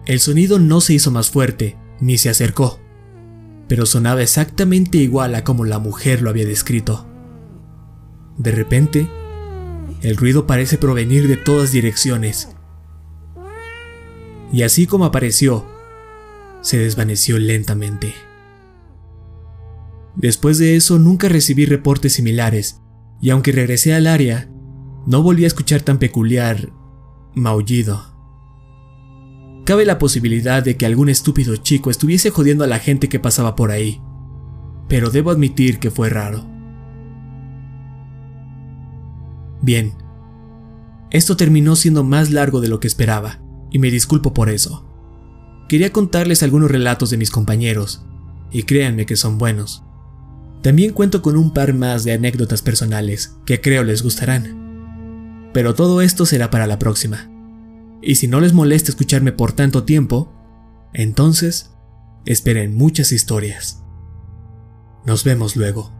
El 0.05 0.21
sonido 0.21 0.59
no 0.59 0.81
se 0.81 0.95
hizo 0.95 1.11
más 1.11 1.31
fuerte, 1.31 1.77
ni 1.99 2.19
se 2.19 2.29
acercó, 2.29 2.79
pero 3.69 3.87
sonaba 3.87 4.23
exactamente 4.23 4.99
igual 4.99 5.35
a 5.35 5.45
como 5.45 5.65
la 5.65 5.79
mujer 5.79 6.23
lo 6.23 6.31
había 6.31 6.47
descrito. 6.47 7.07
De 8.39 8.53
repente, 8.53 9.09
el 10.03 10.17
ruido 10.17 10.47
parece 10.47 10.79
provenir 10.79 11.27
de 11.29 11.37
todas 11.37 11.73
direcciones. 11.73 12.49
Y 14.53 14.63
así 14.63 14.87
como 14.87 15.05
apareció, 15.05 15.67
se 16.61 16.79
desvaneció 16.79 17.39
lentamente. 17.39 18.15
Después 20.15 20.59
de 20.59 20.77
eso 20.77 20.99
nunca 20.99 21.29
recibí 21.29 21.67
reportes 21.67 22.15
similares, 22.15 22.81
y 23.21 23.31
aunque 23.31 23.53
regresé 23.53 23.95
al 23.95 24.07
área, 24.07 24.49
no 25.07 25.23
volví 25.23 25.45
a 25.45 25.49
escuchar 25.49 25.83
tan 25.83 25.99
peculiar 25.99 26.71
maullido. 27.35 28.16
Cabe 29.67 29.85
la 29.85 29.99
posibilidad 29.99 30.63
de 30.63 30.77
que 30.77 30.87
algún 30.87 31.09
estúpido 31.09 31.57
chico 31.57 31.91
estuviese 31.91 32.31
jodiendo 32.31 32.63
a 32.63 32.69
la 32.69 32.79
gente 32.79 33.09
que 33.09 33.19
pasaba 33.19 33.57
por 33.57 33.73
ahí, 33.73 34.01
pero 34.89 35.11
debo 35.11 35.33
admitir 35.33 35.81
que 35.81 35.91
fue 35.91 36.09
raro. 36.09 36.47
Bien, 39.61 39.95
esto 41.11 41.37
terminó 41.37 41.75
siendo 41.75 42.05
más 42.05 42.31
largo 42.31 42.61
de 42.61 42.69
lo 42.69 42.79
que 42.79 42.87
esperaba, 42.87 43.41
y 43.73 43.81
me 43.81 43.91
disculpo 43.91 44.33
por 44.33 44.51
eso. 44.51 44.87
Quería 45.69 45.93
contarles 45.93 46.45
algunos 46.45 46.71
relatos 46.71 47.11
de 47.11 47.17
mis 47.17 47.33
compañeros, 47.33 48.07
y 48.53 48.63
créanme 48.63 49.05
que 49.05 49.17
son 49.17 49.37
buenos. 49.37 49.83
También 50.63 50.93
cuento 50.93 51.23
con 51.23 51.37
un 51.37 51.53
par 51.53 51.75
más 51.75 52.05
de 52.05 52.13
anécdotas 52.13 52.63
personales 52.63 53.37
que 53.45 53.61
creo 53.61 53.83
les 53.83 54.05
gustarán. 54.05 55.51
Pero 55.53 55.75
todo 55.75 56.03
esto 56.03 56.25
será 56.25 56.53
para 56.53 56.69
la 56.69 56.79
próxima. 56.79 57.36
Y 58.03 58.17
si 58.17 58.29
no 58.29 58.41
les 58.41 58.53
molesta 58.53 58.91
escucharme 58.91 59.33
por 59.33 59.53
tanto 59.53 59.85
tiempo, 59.85 60.33
entonces 60.93 61.75
esperen 62.25 62.77
muchas 62.77 63.13
historias. 63.13 63.83
Nos 65.05 65.25
vemos 65.25 65.57
luego. 65.57 65.96